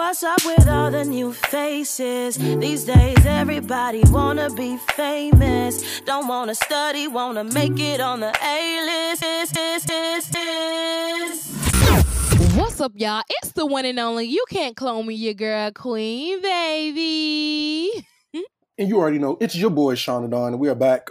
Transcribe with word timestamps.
What's 0.00 0.22
up 0.22 0.42
with 0.46 0.66
all 0.66 0.90
the 0.90 1.04
new 1.04 1.30
faces? 1.30 2.38
These 2.38 2.84
days 2.84 3.18
everybody 3.26 4.02
wanna 4.06 4.48
be 4.48 4.78
famous. 4.96 6.00
Don't 6.00 6.26
wanna 6.26 6.54
study, 6.54 7.06
wanna 7.06 7.44
make 7.44 7.78
it 7.78 8.00
on 8.00 8.20
the 8.20 8.32
A-list. 8.42 9.22
What's 12.56 12.80
up, 12.80 12.92
y'all? 12.94 13.22
It's 13.28 13.52
the 13.52 13.66
one 13.66 13.84
and 13.84 14.00
only. 14.00 14.24
You 14.24 14.42
can't 14.48 14.74
clone 14.74 15.06
me, 15.06 15.16
your 15.16 15.34
girl 15.34 15.70
queen, 15.70 16.40
baby. 16.40 17.90
And 18.78 18.88
you 18.88 18.96
already 18.96 19.18
know 19.18 19.36
it's 19.38 19.54
your 19.54 19.68
boy 19.68 19.96
Sean 19.96 20.30
Don, 20.30 20.54
and 20.54 20.58
we 20.58 20.70
are 20.70 20.74
back, 20.74 21.10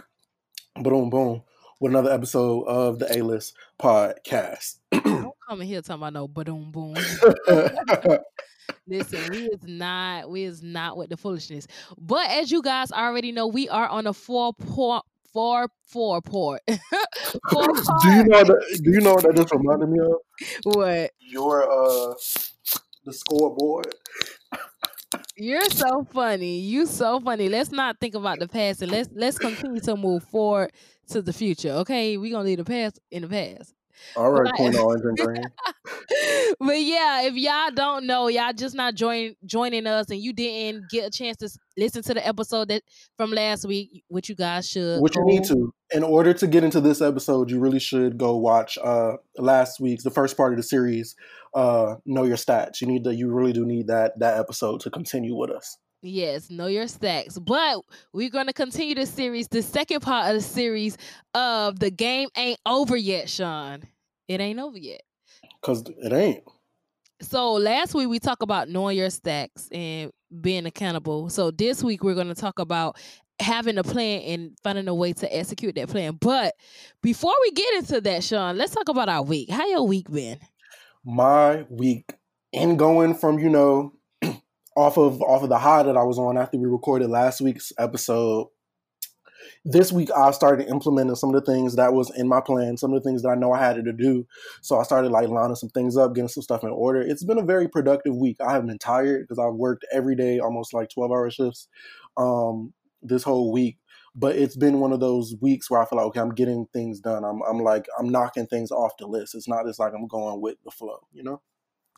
boom 0.74 1.10
boom, 1.10 1.44
with 1.78 1.92
another 1.92 2.10
episode 2.10 2.64
of 2.64 2.98
the 2.98 3.16
A 3.16 3.22
List 3.22 3.54
Podcast. 3.80 4.78
Don't 4.90 5.32
come 5.48 5.60
in 5.60 5.68
here 5.68 5.80
talking 5.80 6.02
about 6.02 6.12
no 6.12 6.26
boom 6.26 6.72
boom. 6.72 6.96
Listen, 8.86 9.20
we 9.30 9.46
is 9.46 9.62
not 9.64 10.30
we 10.30 10.44
is 10.44 10.62
not 10.62 10.96
with 10.96 11.10
the 11.10 11.16
foolishness. 11.16 11.66
But 11.98 12.28
as 12.30 12.50
you 12.50 12.62
guys 12.62 12.92
already 12.92 13.32
know, 13.32 13.46
we 13.46 13.68
are 13.68 13.88
on 13.88 14.06
a 14.06 14.12
four 14.12 14.52
point 14.52 15.04
four 15.32 15.68
four 15.82 16.20
port. 16.20 16.62
four 17.50 17.66
do 18.02 18.10
you 18.10 18.24
know 18.24 18.44
that? 18.44 18.80
Do 18.82 18.90
you 18.90 19.00
know 19.00 19.14
what 19.14 19.24
that 19.24 19.36
just 19.36 19.52
reminded 19.52 19.88
me 19.88 20.00
of? 20.00 20.16
What? 20.64 21.10
Your 21.20 21.64
uh, 21.64 22.14
the 23.04 23.12
scoreboard. 23.12 23.94
You're 25.36 25.70
so 25.70 26.06
funny. 26.12 26.60
You 26.60 26.86
so 26.86 27.20
funny. 27.20 27.48
Let's 27.48 27.72
not 27.72 27.98
think 27.98 28.14
about 28.14 28.38
the 28.38 28.48
past 28.48 28.82
and 28.82 28.92
let's 28.92 29.08
let's 29.12 29.38
continue 29.38 29.80
to 29.80 29.96
move 29.96 30.24
forward 30.24 30.72
to 31.08 31.22
the 31.22 31.32
future. 31.32 31.70
Okay, 31.70 32.16
we 32.16 32.30
gonna 32.30 32.44
leave 32.44 32.58
the 32.58 32.64
past 32.64 33.00
in 33.10 33.22
the 33.22 33.28
past. 33.28 33.74
All 34.16 34.30
right, 34.30 34.52
Queen 34.54 34.76
Orange 34.76 35.04
and 35.04 35.18
Green. 35.18 35.44
But 36.62 36.78
yeah, 36.78 37.22
if 37.22 37.34
y'all 37.36 37.70
don't 37.74 38.06
know, 38.06 38.28
y'all 38.28 38.52
just 38.52 38.74
not 38.74 38.94
join 38.94 39.34
joining 39.46 39.86
us, 39.86 40.10
and 40.10 40.20
you 40.20 40.34
didn't 40.34 40.90
get 40.90 41.06
a 41.06 41.10
chance 41.10 41.38
to 41.38 41.48
listen 41.78 42.02
to 42.02 42.12
the 42.12 42.26
episode 42.26 42.68
that 42.68 42.82
from 43.16 43.30
last 43.30 43.64
week, 43.64 44.04
which 44.08 44.28
you 44.28 44.34
guys 44.34 44.68
should. 44.68 45.00
What 45.00 45.16
you 45.16 45.24
need 45.24 45.44
to, 45.44 45.72
in 45.92 46.02
order 46.02 46.34
to 46.34 46.46
get 46.46 46.62
into 46.62 46.82
this 46.82 47.00
episode, 47.00 47.50
you 47.50 47.60
really 47.60 47.80
should 47.80 48.18
go 48.18 48.36
watch 48.36 48.76
uh 48.84 49.12
last 49.38 49.80
week's 49.80 50.04
the 50.04 50.10
first 50.10 50.36
part 50.36 50.52
of 50.52 50.58
the 50.58 50.62
series, 50.62 51.16
uh, 51.54 51.94
Know 52.04 52.24
Your 52.24 52.36
Stats. 52.36 52.82
You 52.82 52.88
need 52.88 53.04
to, 53.04 53.14
you 53.14 53.32
really 53.32 53.54
do 53.54 53.64
need 53.64 53.86
that 53.86 54.18
that 54.18 54.38
episode 54.38 54.80
to 54.82 54.90
continue 54.90 55.34
with 55.34 55.50
us. 55.50 55.78
Yes, 56.02 56.50
know 56.50 56.66
your 56.66 56.84
Stats. 56.84 57.42
But 57.42 57.80
we're 58.12 58.28
gonna 58.28 58.52
continue 58.52 58.94
the 58.94 59.06
series, 59.06 59.48
the 59.48 59.62
second 59.62 60.00
part 60.00 60.28
of 60.28 60.34
the 60.34 60.46
series 60.46 60.98
of 61.32 61.78
the 61.78 61.90
game 61.90 62.28
ain't 62.36 62.60
over 62.66 62.98
yet, 62.98 63.30
Sean. 63.30 63.82
It 64.28 64.42
ain't 64.42 64.60
over 64.60 64.76
yet. 64.76 65.00
Cause 65.62 65.84
it 66.02 66.12
ain't. 66.12 66.42
So 67.22 67.52
last 67.52 67.94
week 67.94 68.08
we 68.08 68.18
talked 68.18 68.42
about 68.42 68.68
knowing 68.68 68.96
your 68.96 69.08
stats 69.08 69.68
and 69.72 70.10
being 70.40 70.64
accountable. 70.66 71.28
So 71.28 71.50
this 71.50 71.82
week 71.82 72.02
we're 72.02 72.14
going 72.14 72.28
to 72.28 72.34
talk 72.34 72.58
about 72.58 72.96
having 73.40 73.76
a 73.78 73.82
plan 73.82 74.22
and 74.22 74.58
finding 74.62 74.88
a 74.88 74.94
way 74.94 75.12
to 75.12 75.36
execute 75.36 75.74
that 75.74 75.88
plan. 75.88 76.16
But 76.20 76.54
before 77.02 77.34
we 77.42 77.50
get 77.52 77.74
into 77.74 78.00
that, 78.00 78.24
Sean, 78.24 78.56
let's 78.56 78.74
talk 78.74 78.88
about 78.88 79.08
our 79.08 79.22
week. 79.22 79.50
How 79.50 79.66
your 79.66 79.86
week 79.86 80.10
been? 80.10 80.38
my 81.04 81.64
week 81.70 82.14
and 82.52 82.78
going 82.78 83.14
from 83.14 83.38
you 83.38 83.48
know 83.48 83.92
off 84.76 84.98
of 84.98 85.22
off 85.22 85.42
of 85.42 85.48
the 85.48 85.58
high 85.58 85.82
that 85.82 85.96
I 85.96 86.02
was 86.02 86.18
on 86.18 86.36
after 86.36 86.58
we 86.58 86.66
recorded 86.66 87.10
last 87.10 87.40
week's 87.40 87.72
episode. 87.78 88.48
This 89.64 89.92
week 89.92 90.10
I 90.16 90.30
started 90.30 90.68
implementing 90.68 91.16
some 91.16 91.34
of 91.34 91.44
the 91.44 91.52
things 91.52 91.76
that 91.76 91.92
was 91.92 92.10
in 92.16 92.26
my 92.26 92.40
plan, 92.40 92.78
some 92.78 92.94
of 92.94 93.02
the 93.02 93.06
things 93.06 93.22
that 93.22 93.28
I 93.28 93.34
know 93.34 93.52
I 93.52 93.58
had 93.58 93.84
to 93.84 93.92
do. 93.92 94.26
So 94.62 94.78
I 94.78 94.84
started 94.84 95.12
like 95.12 95.28
lining 95.28 95.56
some 95.56 95.68
things 95.68 95.98
up, 95.98 96.14
getting 96.14 96.28
some 96.28 96.42
stuff 96.42 96.62
in 96.64 96.70
order. 96.70 97.02
It's 97.02 97.24
been 97.24 97.38
a 97.38 97.44
very 97.44 97.68
productive 97.68 98.16
week. 98.16 98.38
I 98.40 98.52
have 98.52 98.66
been 98.66 98.78
tired 98.78 99.22
because 99.22 99.38
I've 99.38 99.54
worked 99.54 99.84
every 99.92 100.16
day, 100.16 100.38
almost 100.38 100.72
like 100.72 100.88
twelve 100.88 101.10
hour 101.10 101.30
shifts, 101.30 101.68
um, 102.16 102.72
this 103.02 103.22
whole 103.22 103.52
week. 103.52 103.76
But 104.14 104.36
it's 104.36 104.56
been 104.56 104.80
one 104.80 104.92
of 104.92 105.00
those 105.00 105.34
weeks 105.40 105.70
where 105.70 105.80
I 105.80 105.84
feel 105.84 105.98
like 105.98 106.06
okay, 106.06 106.20
I'm 106.20 106.34
getting 106.34 106.66
things 106.72 107.00
done. 107.00 107.22
I'm 107.24 107.42
I'm 107.42 107.58
like 107.58 107.86
I'm 107.98 108.08
knocking 108.08 108.46
things 108.46 108.70
off 108.70 108.96
the 108.98 109.06
list. 109.06 109.34
It's 109.34 109.48
not 109.48 109.66
just 109.66 109.78
like 109.78 109.92
I'm 109.94 110.06
going 110.08 110.40
with 110.40 110.56
the 110.64 110.70
flow, 110.70 111.06
you 111.12 111.22
know. 111.22 111.42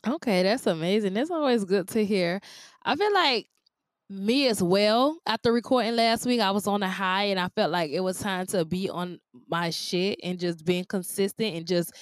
Okay, 0.05 0.43
that's 0.43 0.67
amazing. 0.67 1.13
That's 1.13 1.31
always 1.31 1.63
good 1.63 1.87
to 1.89 2.05
hear. 2.05 2.41
I 2.83 2.95
feel 2.95 3.13
like 3.13 3.47
me 4.13 4.47
as 4.47 4.61
well. 4.61 5.17
After 5.25 5.51
recording 5.51 5.95
last 5.95 6.25
week, 6.25 6.39
I 6.39 6.51
was 6.51 6.67
on 6.67 6.83
a 6.83 6.89
high 6.89 7.23
and 7.25 7.39
I 7.39 7.49
felt 7.49 7.71
like 7.71 7.91
it 7.91 8.01
was 8.01 8.19
time 8.19 8.45
to 8.47 8.65
be 8.65 8.89
on 8.89 9.19
my 9.49 9.69
shit 9.71 10.19
and 10.23 10.39
just 10.39 10.65
being 10.65 10.85
consistent 10.85 11.55
and 11.55 11.67
just 11.67 11.93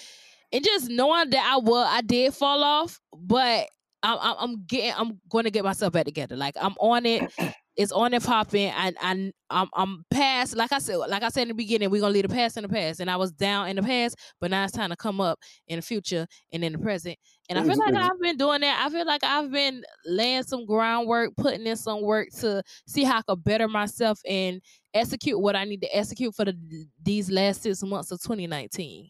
and 0.52 0.64
just 0.64 0.90
knowing 0.90 1.30
that 1.30 1.52
I 1.54 1.58
will 1.58 1.76
I 1.76 2.02
did 2.02 2.34
fall 2.34 2.64
off, 2.64 3.00
but 3.16 3.68
I'm 4.04 4.18
I'm, 4.22 4.64
getting 4.66 4.94
I'm 4.98 5.20
going 5.30 5.46
to 5.46 5.52
get 5.52 5.64
myself 5.64 5.94
back 5.94 6.06
together. 6.06 6.36
Like 6.36 6.56
I'm 6.60 6.76
on 6.80 7.06
it. 7.06 7.32
It's 7.78 7.92
on 7.92 8.14
and 8.14 8.24
popping, 8.24 8.70
and 8.70 8.98
and 9.02 9.34
I'm 9.50 9.70
I'm 9.74 10.04
past. 10.12 10.56
Like 10.58 10.72
I 10.72 10.80
said, 10.80 10.98
like 10.98 11.24
I 11.24 11.30
said 11.30 11.44
in 11.44 11.48
the 11.50 11.54
beginning, 11.54 11.90
we're 11.90 12.02
gonna 12.02 12.14
leave 12.14 12.28
the 12.28 12.30
past 12.30 12.58
in 12.58 12.64
the 12.64 12.70
past. 12.70 13.00
And 13.00 13.10
I 13.10 13.16
was 13.16 13.32
down 13.32 13.70
in 13.70 13.78
the 13.78 13.82
past, 13.82 14.18
but 14.40 14.52
now 14.52 14.64
it's 14.64 14.74
time 14.74 14.90
to 14.90 14.96
come 14.96 15.22
up 15.22 15.40
in 15.68 15.78
the 15.78 15.82
future 15.82 16.28
and 16.52 16.64
in 16.64 16.74
the 16.74 16.80
present. 16.80 17.18
And 17.50 17.58
I 17.58 17.64
feel 17.64 17.78
like 17.78 17.96
I've 17.96 18.20
been 18.22 18.38
doing 18.38 18.62
that. 18.62 18.86
I 18.86 18.90
feel 18.90 19.06
like 19.06 19.24
I've 19.24 19.52
been 19.52 19.84
laying 20.06 20.44
some 20.44 20.66
groundwork, 20.66 21.36
putting 21.38 21.66
in 21.66 21.76
some 21.76 22.02
work 22.02 22.30
to 22.40 22.62
see 22.88 23.04
how 23.04 23.20
I 23.20 23.22
could 23.24 23.44
better 23.44 23.68
myself 23.68 24.20
and 24.28 24.62
execute 24.94 25.40
what 25.40 25.56
I 25.56 25.64
need 25.64 25.82
to 25.82 25.96
execute 25.96 26.36
for 26.36 26.46
the 26.46 26.56
these 27.02 27.32
last 27.32 27.64
six 27.64 27.82
months 27.84 28.12
of 28.12 28.22
2019. 28.22 29.10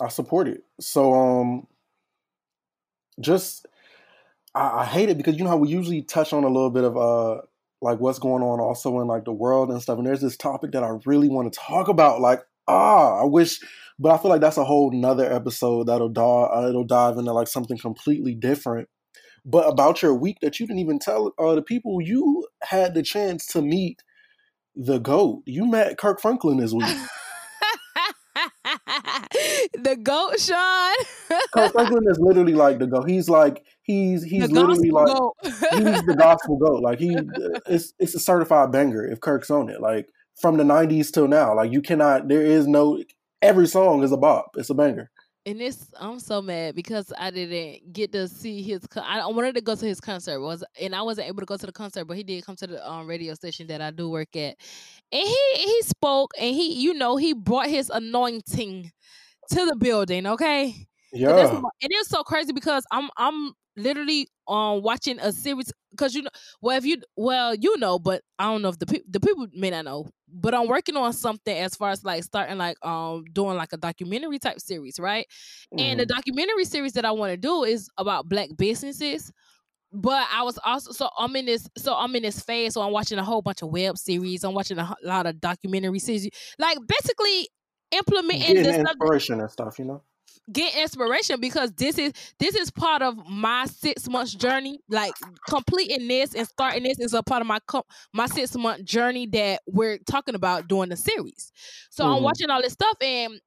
I 0.00 0.08
support 0.08 0.48
it. 0.48 0.62
So 0.80 1.12
um 1.12 1.66
just 3.20 3.66
I, 4.58 4.80
I 4.80 4.84
hate 4.84 5.08
it 5.08 5.16
because 5.16 5.36
you 5.36 5.44
know 5.44 5.50
how 5.50 5.56
we 5.56 5.68
usually 5.68 6.02
touch 6.02 6.32
on 6.32 6.44
a 6.44 6.48
little 6.48 6.70
bit 6.70 6.84
of 6.84 6.96
uh 6.96 7.42
like 7.80 8.00
what's 8.00 8.18
going 8.18 8.42
on 8.42 8.60
also 8.60 9.00
in 9.00 9.06
like 9.06 9.24
the 9.24 9.32
world 9.32 9.70
and 9.70 9.80
stuff. 9.80 9.98
And 9.98 10.06
there's 10.06 10.20
this 10.20 10.36
topic 10.36 10.72
that 10.72 10.82
I 10.82 10.98
really 11.06 11.28
want 11.28 11.52
to 11.52 11.58
talk 11.58 11.86
about. 11.86 12.20
Like, 12.20 12.40
ah, 12.66 13.20
I 13.20 13.24
wish 13.24 13.60
but 13.98 14.12
I 14.12 14.18
feel 14.18 14.30
like 14.30 14.40
that's 14.40 14.56
a 14.56 14.64
whole 14.64 14.92
nother 14.92 15.32
episode 15.32 15.86
that'll 15.86 16.08
dive 16.08 16.50
uh, 16.52 16.68
it'll 16.68 16.84
dive 16.84 17.16
into 17.16 17.32
like 17.32 17.48
something 17.48 17.78
completely 17.78 18.34
different. 18.34 18.88
But 19.44 19.68
about 19.68 20.02
your 20.02 20.14
week 20.14 20.38
that 20.42 20.60
you 20.60 20.66
didn't 20.66 20.80
even 20.80 20.98
tell 20.98 21.32
uh, 21.38 21.54
the 21.54 21.62
people 21.62 22.00
you 22.00 22.46
had 22.62 22.94
the 22.94 23.02
chance 23.02 23.46
to 23.48 23.62
meet 23.62 24.02
the 24.74 24.98
GOAT. 24.98 25.42
You 25.46 25.66
met 25.66 25.98
Kirk 25.98 26.20
Franklin 26.20 26.58
this 26.58 26.72
week. 26.72 26.96
the 29.88 29.96
goat, 29.96 30.38
Sean. 30.38 30.94
Kirk 31.52 31.72
Franklin 31.72 32.04
is 32.10 32.18
literally 32.18 32.54
like 32.54 32.78
the 32.78 32.86
GOAT. 32.86 33.08
He's 33.08 33.28
like 33.28 33.64
he's 33.82 34.22
he's 34.22 34.48
the 34.48 34.54
literally 34.54 34.90
like 34.90 35.08
he's 35.72 36.02
the 36.04 36.16
gospel 36.18 36.58
goat. 36.58 36.82
Like 36.82 36.98
he, 36.98 37.16
it's 37.66 37.92
it's 37.98 38.14
a 38.14 38.20
certified 38.20 38.72
banger 38.72 39.04
if 39.04 39.20
Kirk's 39.20 39.50
on 39.50 39.68
it. 39.68 39.80
Like 39.80 40.08
from 40.40 40.56
the 40.56 40.64
'90s 40.64 41.12
till 41.12 41.28
now, 41.28 41.54
like 41.54 41.72
you 41.72 41.82
cannot. 41.82 42.28
There 42.28 42.42
is 42.42 42.66
no. 42.66 43.02
Every 43.40 43.66
song 43.68 44.02
is 44.02 44.12
a 44.12 44.16
bop. 44.16 44.50
It's 44.56 44.70
a 44.70 44.74
banger. 44.74 45.10
And 45.46 45.60
this, 45.60 45.86
I'm 45.98 46.18
so 46.18 46.42
mad 46.42 46.74
because 46.74 47.12
I 47.16 47.30
didn't 47.30 47.92
get 47.92 48.12
to 48.12 48.28
see 48.28 48.60
his. 48.62 48.86
I 48.96 49.20
I 49.20 49.26
wanted 49.28 49.54
to 49.54 49.62
go 49.62 49.74
to 49.74 49.86
his 49.86 50.00
concert, 50.00 50.40
was 50.40 50.62
and 50.78 50.94
I 50.94 51.00
wasn't 51.02 51.28
able 51.28 51.40
to 51.40 51.46
go 51.46 51.56
to 51.56 51.66
the 51.66 51.72
concert, 51.72 52.04
but 52.04 52.16
he 52.16 52.22
did 52.22 52.44
come 52.44 52.56
to 52.56 52.66
the 52.66 52.90
um, 52.90 53.06
radio 53.06 53.32
station 53.34 53.66
that 53.68 53.80
I 53.80 53.90
do 53.90 54.10
work 54.10 54.36
at, 54.36 54.56
and 55.10 55.26
he 55.26 55.50
he 55.54 55.82
spoke 55.82 56.32
and 56.38 56.54
he, 56.54 56.74
you 56.74 56.92
know, 56.92 57.16
he 57.16 57.32
brought 57.32 57.68
his 57.68 57.88
anointing 57.88 58.92
to 59.52 59.66
the 59.66 59.76
building. 59.76 60.26
Okay, 60.26 60.86
Yeah, 61.12 61.60
and 61.82 61.90
it's 61.92 62.08
so 62.10 62.22
crazy 62.22 62.52
because 62.52 62.84
I'm 62.90 63.10
I'm 63.16 63.52
literally 63.76 64.28
um 64.48 64.82
watching 64.82 65.20
a 65.20 65.32
series 65.32 65.72
because 65.90 66.14
you 66.14 66.22
know 66.22 66.30
well 66.60 66.76
if 66.76 66.84
you 66.84 66.96
well 67.16 67.54
you 67.54 67.76
know 67.78 67.98
but 67.98 68.22
I 68.38 68.44
don't 68.44 68.60
know 68.62 68.70
if 68.70 68.78
the 68.78 68.86
people 68.86 69.06
the 69.08 69.20
people 69.20 69.46
may 69.52 69.70
not 69.70 69.84
know 69.84 70.08
but 70.26 70.52
I'm 70.52 70.66
working 70.66 70.96
on 70.96 71.12
something 71.12 71.56
as 71.56 71.76
far 71.76 71.90
as 71.90 72.02
like 72.02 72.24
starting 72.24 72.58
like 72.58 72.76
um 72.84 73.24
doing 73.32 73.56
like 73.56 73.72
a 73.72 73.76
documentary 73.76 74.40
type 74.40 74.58
series 74.60 74.98
right 74.98 75.26
and 75.78 76.00
the 76.00 76.06
Mhm. 76.06 76.12
documentary 76.12 76.64
series 76.64 76.94
that 76.94 77.04
I 77.04 77.12
want 77.12 77.30
to 77.32 77.36
do 77.36 77.62
is 77.64 77.88
about 77.98 78.28
black 78.28 78.48
businesses 78.56 79.30
but 79.92 80.26
I 80.32 80.42
was 80.42 80.58
also 80.64 80.92
so 80.92 81.08
I'm 81.18 81.34
in 81.36 81.46
this 81.46 81.68
so 81.78 81.94
I'm 81.94 82.14
in 82.14 82.22
this 82.22 82.40
phase 82.40 82.74
so 82.74 82.82
I'm 82.82 82.92
watching 82.92 83.18
a 83.18 83.24
whole 83.24 83.40
bunch 83.40 83.62
of 83.62 83.70
web 83.70 83.96
series 83.96 84.44
I'm 84.44 84.52
watching 84.54 84.78
a 84.78 84.94
lot 85.02 85.26
of 85.26 85.40
documentary 85.40 85.98
series 85.98 86.28
like 86.58 86.78
basically 86.86 87.48
implementing 87.92 88.54
getting 88.54 88.62
the 88.64 88.72
stuff 88.72 88.86
inspiration 88.92 89.40
and 89.40 89.50
stuff. 89.50 89.78
You 89.78 89.84
know. 89.86 90.02
get 90.52 90.74
inspiration 90.76 91.40
because 91.40 91.72
this 91.72 91.98
is 91.98 92.12
this 92.38 92.54
is 92.54 92.70
part 92.70 93.02
of 93.02 93.16
my 93.28 93.66
six 93.66 94.08
months 94.08 94.34
journey. 94.34 94.80
Like 94.88 95.14
completing 95.48 96.08
this 96.08 96.34
and 96.34 96.46
starting 96.46 96.82
this 96.84 96.98
is 96.98 97.14
a 97.14 97.22
part 97.22 97.40
of 97.40 97.46
my 97.46 97.58
co- 97.66 97.86
my 98.12 98.26
six 98.26 98.54
month 98.56 98.84
journey 98.84 99.26
that 99.28 99.62
we're 99.66 99.98
talking 99.98 100.34
about 100.34 100.68
during 100.68 100.90
the 100.90 100.96
series. 100.96 101.52
So 101.90 102.04
I'm 102.06 102.20
Mhm. 102.20 102.22
watching 102.22 102.50
all 102.50 102.62
this 102.62 102.72
stuff 102.74 102.96
and 103.00 103.40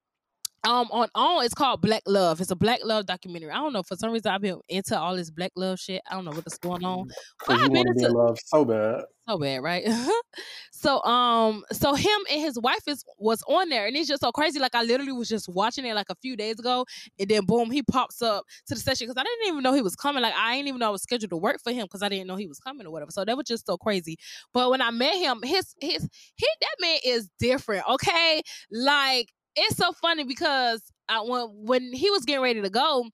um 0.64 0.88
on 0.90 1.08
on 1.14 1.44
it's 1.44 1.54
called 1.54 1.80
Black 1.80 2.02
Love. 2.06 2.40
It's 2.40 2.50
a 2.50 2.56
Black 2.56 2.80
Love 2.84 3.06
documentary. 3.06 3.50
I 3.50 3.56
don't 3.56 3.72
know 3.72 3.82
for 3.82 3.96
some 3.96 4.12
reason 4.12 4.30
I've 4.30 4.40
been 4.40 4.60
into 4.68 4.98
all 4.98 5.16
this 5.16 5.30
Black 5.30 5.52
Love 5.56 5.78
shit. 5.78 6.02
I 6.10 6.14
don't 6.14 6.24
know 6.24 6.32
what's 6.32 6.58
going 6.58 6.84
on. 6.84 7.08
Because 7.38 7.58
you 7.58 7.64
I've 7.66 7.72
been 7.72 7.76
want 7.84 7.88
to 7.88 7.94
be 7.94 8.04
into- 8.04 8.16
love 8.16 8.38
so 8.44 8.64
bad. 8.64 9.04
so 9.28 9.38
bad, 9.38 9.62
right? 9.62 9.84
so 10.72 11.02
um 11.04 11.64
so 11.72 11.94
him 11.94 12.20
and 12.30 12.40
his 12.40 12.58
wife 12.58 12.86
is 12.86 13.04
was 13.18 13.42
on 13.48 13.68
there 13.68 13.86
and 13.86 13.96
it's 13.96 14.08
just 14.08 14.22
so 14.22 14.30
crazy. 14.32 14.58
Like 14.58 14.74
I 14.74 14.82
literally 14.82 15.12
was 15.12 15.28
just 15.28 15.48
watching 15.48 15.84
it 15.84 15.94
like 15.94 16.10
a 16.10 16.16
few 16.22 16.36
days 16.36 16.58
ago 16.58 16.86
and 17.18 17.28
then 17.28 17.44
boom, 17.44 17.70
he 17.70 17.82
pops 17.82 18.22
up 18.22 18.44
to 18.66 18.74
the 18.74 18.80
session 18.80 19.06
because 19.06 19.20
I 19.20 19.24
didn't 19.24 19.48
even 19.48 19.62
know 19.62 19.72
he 19.74 19.82
was 19.82 19.96
coming. 19.96 20.22
Like 20.22 20.34
I 20.36 20.56
didn't 20.56 20.68
even 20.68 20.78
know 20.80 20.88
I 20.88 20.90
was 20.90 21.02
scheduled 21.02 21.30
to 21.30 21.36
work 21.36 21.60
for 21.62 21.72
him 21.72 21.84
because 21.86 22.02
I 22.02 22.08
didn't 22.08 22.26
know 22.26 22.36
he 22.36 22.46
was 22.46 22.58
coming 22.58 22.86
or 22.86 22.90
whatever. 22.90 23.10
So 23.10 23.24
that 23.24 23.36
was 23.36 23.46
just 23.46 23.66
so 23.66 23.76
crazy. 23.76 24.16
But 24.52 24.70
when 24.70 24.80
I 24.80 24.90
met 24.90 25.16
him, 25.16 25.40
his 25.42 25.74
his 25.80 26.08
he 26.36 26.46
that 26.60 26.76
man 26.80 26.98
is 27.04 27.28
different, 27.38 27.84
okay? 27.88 28.42
Like 28.70 29.28
it's 29.56 29.76
so 29.76 29.92
funny 29.92 30.24
because 30.24 30.82
I, 31.08 31.20
when 31.20 31.48
when 31.66 31.92
he 31.92 32.10
was 32.10 32.24
getting 32.24 32.42
ready 32.42 32.62
to 32.62 32.70
go, 32.70 33.04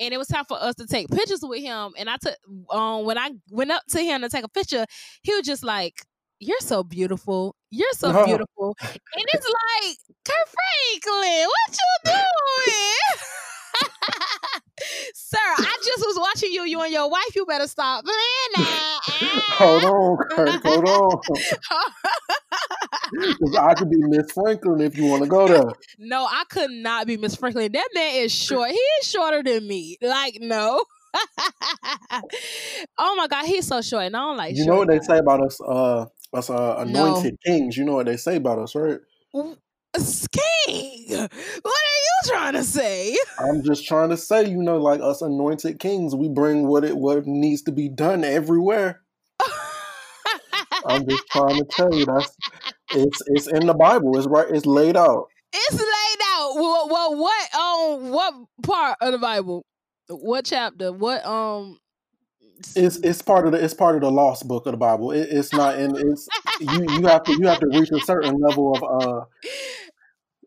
and 0.00 0.12
it 0.14 0.18
was 0.18 0.28
time 0.28 0.44
for 0.46 0.60
us 0.62 0.74
to 0.76 0.86
take 0.86 1.08
pictures 1.08 1.40
with 1.42 1.62
him, 1.62 1.92
and 1.98 2.08
I 2.10 2.16
took 2.18 2.36
um 2.70 3.04
when 3.04 3.18
I 3.18 3.30
went 3.50 3.70
up 3.70 3.82
to 3.90 4.00
him 4.00 4.22
to 4.22 4.28
take 4.28 4.44
a 4.44 4.48
picture, 4.48 4.84
he 5.22 5.34
was 5.34 5.46
just 5.46 5.64
like, 5.64 6.02
"You're 6.40 6.60
so 6.60 6.82
beautiful. 6.84 7.54
You're 7.70 7.92
so 7.94 8.12
Oh. 8.14 8.24
beautiful," 8.26 8.76
and 8.80 9.24
it's 9.34 9.46
like, 9.46 9.96
Kirk 10.24 10.48
Franklin, 10.54 11.46
what 11.46 11.78
you 11.78 12.12
doing? 12.12 13.20
Sir, 15.18 15.38
I 15.40 15.78
just 15.82 16.04
was 16.06 16.18
watching 16.18 16.52
you, 16.52 16.64
you 16.64 16.78
and 16.82 16.92
your 16.92 17.08
wife. 17.08 17.34
You 17.34 17.46
better 17.46 17.66
stop 17.66 18.04
playing 18.04 18.66
now. 18.66 18.98
hold 19.56 19.84
on, 19.84 20.18
Kirk. 20.30 20.62
Hold 20.62 20.84
on. 20.84 21.18
'Cause 23.40 23.54
I 23.58 23.74
could 23.76 23.88
be 23.88 23.96
Miss 23.96 24.30
Franklin 24.32 24.82
if 24.82 24.94
you 24.94 25.06
want 25.06 25.22
to 25.22 25.28
go 25.28 25.48
there. 25.48 25.72
No, 25.98 26.26
I 26.26 26.44
could 26.50 26.70
not 26.70 27.06
be 27.06 27.16
Miss 27.16 27.34
Franklin. 27.34 27.72
That 27.72 27.88
man 27.94 28.16
is 28.16 28.30
short. 28.32 28.68
He 28.70 28.76
is 28.76 29.06
shorter 29.08 29.42
than 29.42 29.66
me. 29.66 29.96
Like, 30.02 30.36
no. 30.40 30.84
oh 32.98 33.14
my 33.16 33.26
god, 33.26 33.46
he's 33.46 33.66
so 33.66 33.80
short, 33.80 34.04
and 34.04 34.16
I 34.16 34.20
don't 34.20 34.36
like. 34.36 34.54
You 34.54 34.66
know 34.66 34.74
short 34.74 34.88
what 34.88 34.88
they 34.88 35.00
say 35.00 35.16
about 35.18 35.42
us, 35.42 35.58
uh, 35.66 36.04
us 36.34 36.50
uh, 36.50 36.84
No. 36.86 37.06
anointed 37.06 37.38
kings. 37.42 37.76
You 37.78 37.86
know 37.86 37.94
what 37.94 38.04
they 38.06 38.18
say 38.18 38.36
about 38.36 38.58
us, 38.58 38.74
right? 38.74 38.98
King, 40.30 41.06
what 41.62 41.82
trying 42.28 42.54
to 42.54 42.64
say? 42.64 43.16
I'm 43.38 43.62
just 43.62 43.86
trying 43.86 44.10
to 44.10 44.16
say, 44.16 44.48
you 44.48 44.62
know, 44.62 44.78
like 44.78 45.00
us 45.00 45.22
anointed 45.22 45.78
kings, 45.78 46.14
we 46.14 46.28
bring 46.28 46.66
what 46.66 46.84
it 46.84 46.96
what 46.96 47.26
needs 47.26 47.62
to 47.62 47.72
be 47.72 47.88
done 47.88 48.24
everywhere. 48.24 49.02
I'm 50.86 51.08
just 51.08 51.26
trying 51.28 51.56
to 51.56 51.64
tell 51.64 51.92
you 51.92 52.06
that's 52.06 52.36
it's 52.92 53.22
it's 53.26 53.46
in 53.48 53.66
the 53.66 53.74
Bible. 53.74 54.16
It's 54.16 54.26
right. 54.26 54.46
It's 54.48 54.66
laid 54.66 54.96
out. 54.96 55.26
it's 55.52 55.74
laid 55.74 56.26
out. 56.34 56.52
Well, 56.54 56.88
well, 56.88 57.16
what 57.16 57.54
um, 57.54 58.10
what 58.10 58.34
part 58.62 58.98
of 59.00 59.12
the 59.12 59.18
Bible? 59.18 59.64
What 60.08 60.44
chapter? 60.44 60.92
What 60.92 61.24
um? 61.26 61.78
It's 62.74 62.96
it's 62.98 63.20
part 63.20 63.46
of 63.46 63.52
the 63.52 63.62
it's 63.62 63.74
part 63.74 63.96
of 63.96 64.00
the 64.00 64.10
lost 64.10 64.48
book 64.48 64.66
of 64.66 64.72
the 64.72 64.78
Bible. 64.78 65.12
It, 65.12 65.28
it's 65.30 65.52
not 65.52 65.78
in 65.78 65.94
it's 65.94 66.28
you 66.60 66.86
you 66.88 67.06
have 67.06 67.24
to 67.24 67.32
you 67.32 67.46
have 67.46 67.60
to 67.60 67.68
reach 67.68 67.90
a 67.90 68.00
certain 68.00 68.38
level 68.38 68.74
of 68.74 68.82
uh 68.82 69.24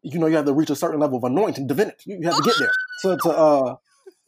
you 0.04 0.20
know 0.20 0.28
you 0.28 0.36
have 0.36 0.46
to 0.46 0.54
reach 0.54 0.70
a 0.70 0.76
certain 0.76 1.00
level 1.00 1.18
of 1.18 1.24
anointing 1.24 1.68
divinity. 1.68 1.98
You, 2.06 2.18
you 2.22 2.28
have 2.28 2.38
to 2.38 2.44
get 2.44 2.56
there 2.60 2.72
to 3.02 3.18
to 3.24 3.30
uh 3.30 3.76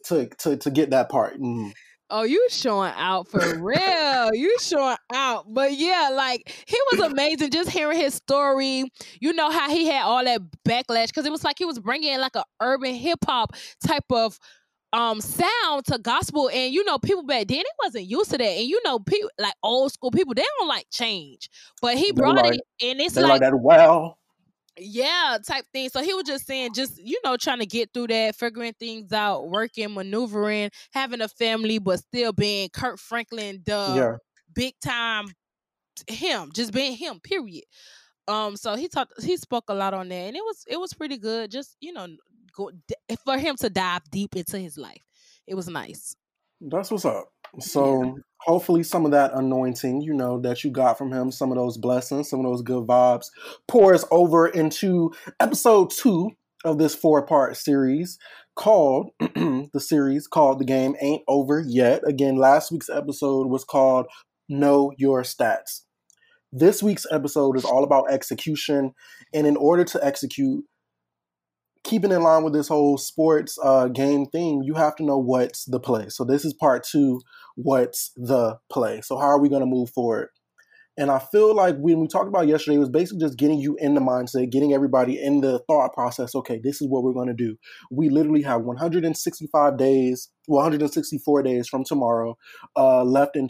to 0.06 0.26
to 0.38 0.56
to 0.56 0.70
get 0.70 0.90
that 0.90 1.08
part. 1.08 1.40
Mm. 1.40 1.72
Oh, 2.14 2.24
you 2.24 2.46
showing 2.50 2.92
out 2.94 3.28
for 3.28 3.38
real. 3.58 4.34
you 4.34 4.54
showing 4.60 4.98
out. 5.14 5.46
But 5.48 5.72
yeah, 5.72 6.10
like 6.12 6.52
he 6.66 6.76
was 6.92 7.10
amazing 7.10 7.50
just 7.50 7.70
hearing 7.70 7.98
his 7.98 8.14
story. 8.14 8.84
You 9.20 9.32
know 9.32 9.50
how 9.50 9.70
he 9.70 9.86
had 9.86 10.02
all 10.02 10.22
that 10.22 10.42
backlash 10.68 11.06
because 11.06 11.24
it 11.24 11.32
was 11.32 11.42
like 11.42 11.56
he 11.58 11.64
was 11.64 11.78
bringing 11.78 12.12
in 12.12 12.20
like 12.20 12.36
a 12.36 12.44
urban 12.60 12.94
hip 12.94 13.20
hop 13.24 13.54
type 13.86 14.04
of 14.10 14.38
um 14.92 15.22
sound 15.22 15.86
to 15.86 15.98
gospel 15.98 16.50
and 16.52 16.74
you 16.74 16.84
know 16.84 16.98
people 16.98 17.22
back 17.22 17.46
then 17.46 17.60
it 17.60 17.66
wasn't 17.82 18.04
used 18.04 18.30
to 18.30 18.36
that 18.36 18.44
and 18.44 18.68
you 18.68 18.78
know 18.84 18.98
people 18.98 19.30
like 19.38 19.54
old 19.62 19.90
school 19.90 20.10
people 20.10 20.34
they 20.34 20.44
don't 20.58 20.68
like 20.68 20.84
change 20.90 21.48
but 21.80 21.96
he 21.96 22.08
They 22.08 22.12
brought 22.12 22.36
like- 22.36 22.56
it 22.56 22.60
and 22.90 23.00
it's 23.00 23.16
like 23.16 23.24
like 23.26 23.40
that. 23.40 23.58
Wow. 23.58 24.18
Yeah, 24.78 25.36
type 25.46 25.64
thing. 25.72 25.90
So 25.90 26.02
he 26.02 26.14
was 26.14 26.24
just 26.24 26.46
saying, 26.46 26.72
just 26.74 26.98
you 26.98 27.20
know, 27.24 27.36
trying 27.36 27.58
to 27.58 27.66
get 27.66 27.90
through 27.92 28.06
that, 28.08 28.36
figuring 28.36 28.72
things 28.78 29.12
out, 29.12 29.48
working, 29.48 29.92
maneuvering, 29.92 30.70
having 30.92 31.20
a 31.20 31.28
family, 31.28 31.78
but 31.78 31.98
still 31.98 32.32
being 32.32 32.70
Kirk 32.70 32.98
Franklin, 32.98 33.62
the 33.66 33.92
yeah. 33.94 34.16
big 34.54 34.74
time 34.82 35.26
him, 36.08 36.50
just 36.54 36.72
being 36.72 36.96
him. 36.96 37.20
Period. 37.20 37.64
Um, 38.28 38.56
so 38.56 38.76
he 38.76 38.88
talked, 38.88 39.22
he 39.22 39.36
spoke 39.36 39.64
a 39.68 39.74
lot 39.74 39.94
on 39.94 40.08
that, 40.08 40.14
and 40.14 40.36
it 40.36 40.42
was 40.42 40.64
it 40.68 40.78
was 40.78 40.94
pretty 40.94 41.18
good. 41.18 41.50
Just 41.50 41.76
you 41.80 41.92
know, 41.92 42.06
go 42.56 42.70
for 43.24 43.36
him 43.36 43.56
to 43.56 43.68
dive 43.68 44.02
deep 44.10 44.36
into 44.36 44.58
his 44.58 44.78
life. 44.78 45.02
It 45.46 45.54
was 45.54 45.68
nice. 45.68 46.16
That's 46.60 46.90
what's 46.90 47.04
up. 47.04 47.28
So 47.60 48.18
hopefully 48.40 48.82
some 48.82 49.04
of 49.04 49.12
that 49.12 49.32
anointing, 49.34 50.00
you 50.00 50.14
know, 50.14 50.40
that 50.40 50.64
you 50.64 50.70
got 50.70 50.98
from 50.98 51.12
him, 51.12 51.30
some 51.30 51.50
of 51.50 51.56
those 51.56 51.76
blessings, 51.76 52.28
some 52.28 52.40
of 52.40 52.46
those 52.46 52.62
good 52.62 52.86
vibes, 52.86 53.26
pours 53.68 54.04
over 54.10 54.46
into 54.46 55.12
episode 55.38 55.90
two 55.90 56.30
of 56.64 56.78
this 56.78 56.94
four-part 56.94 57.56
series 57.56 58.18
called 58.54 59.10
the 59.20 59.80
series 59.80 60.26
called 60.26 60.58
The 60.58 60.64
Game 60.64 60.94
Ain't 61.00 61.22
Over 61.28 61.62
Yet. 61.66 62.02
Again, 62.06 62.36
last 62.36 62.70
week's 62.70 62.90
episode 62.90 63.48
was 63.48 63.64
called 63.64 64.06
Know 64.48 64.92
Your 64.96 65.22
Stats. 65.22 65.82
This 66.52 66.82
week's 66.82 67.06
episode 67.10 67.56
is 67.56 67.64
all 67.64 67.82
about 67.82 68.10
execution, 68.10 68.92
and 69.32 69.46
in 69.46 69.56
order 69.56 69.84
to 69.84 70.04
execute, 70.04 70.64
keeping 71.84 72.12
in 72.12 72.22
line 72.22 72.44
with 72.44 72.52
this 72.52 72.68
whole 72.68 72.98
sports 72.98 73.58
uh, 73.62 73.88
game 73.88 74.26
theme, 74.26 74.62
you 74.62 74.74
have 74.74 74.96
to 74.96 75.04
know 75.04 75.18
what's 75.18 75.64
the 75.64 75.80
play. 75.80 76.08
So 76.08 76.24
this 76.24 76.44
is 76.44 76.54
part 76.54 76.84
two. 76.84 77.20
What's 77.56 78.12
the 78.16 78.58
play? 78.70 79.00
So 79.00 79.18
how 79.18 79.26
are 79.26 79.40
we 79.40 79.48
going 79.48 79.60
to 79.60 79.66
move 79.66 79.90
forward? 79.90 80.28
And 80.98 81.10
I 81.10 81.18
feel 81.18 81.54
like 81.54 81.76
when 81.78 82.00
we 82.00 82.06
talked 82.06 82.28
about 82.28 82.46
yesterday, 82.46 82.76
it 82.76 82.80
was 82.80 82.90
basically 82.90 83.20
just 83.20 83.38
getting 83.38 83.58
you 83.58 83.76
in 83.80 83.94
the 83.94 84.00
mindset, 84.00 84.52
getting 84.52 84.74
everybody 84.74 85.18
in 85.18 85.40
the 85.40 85.58
thought 85.60 85.94
process. 85.94 86.34
Okay, 86.34 86.60
this 86.62 86.82
is 86.82 86.88
what 86.88 87.02
we're 87.02 87.14
going 87.14 87.28
to 87.28 87.34
do. 87.34 87.56
We 87.90 88.10
literally 88.10 88.42
have 88.42 88.60
165 88.62 89.78
days, 89.78 90.28
164 90.46 91.42
days 91.42 91.66
from 91.66 91.84
tomorrow 91.84 92.36
uh, 92.76 93.04
left 93.04 93.36
in 93.36 93.48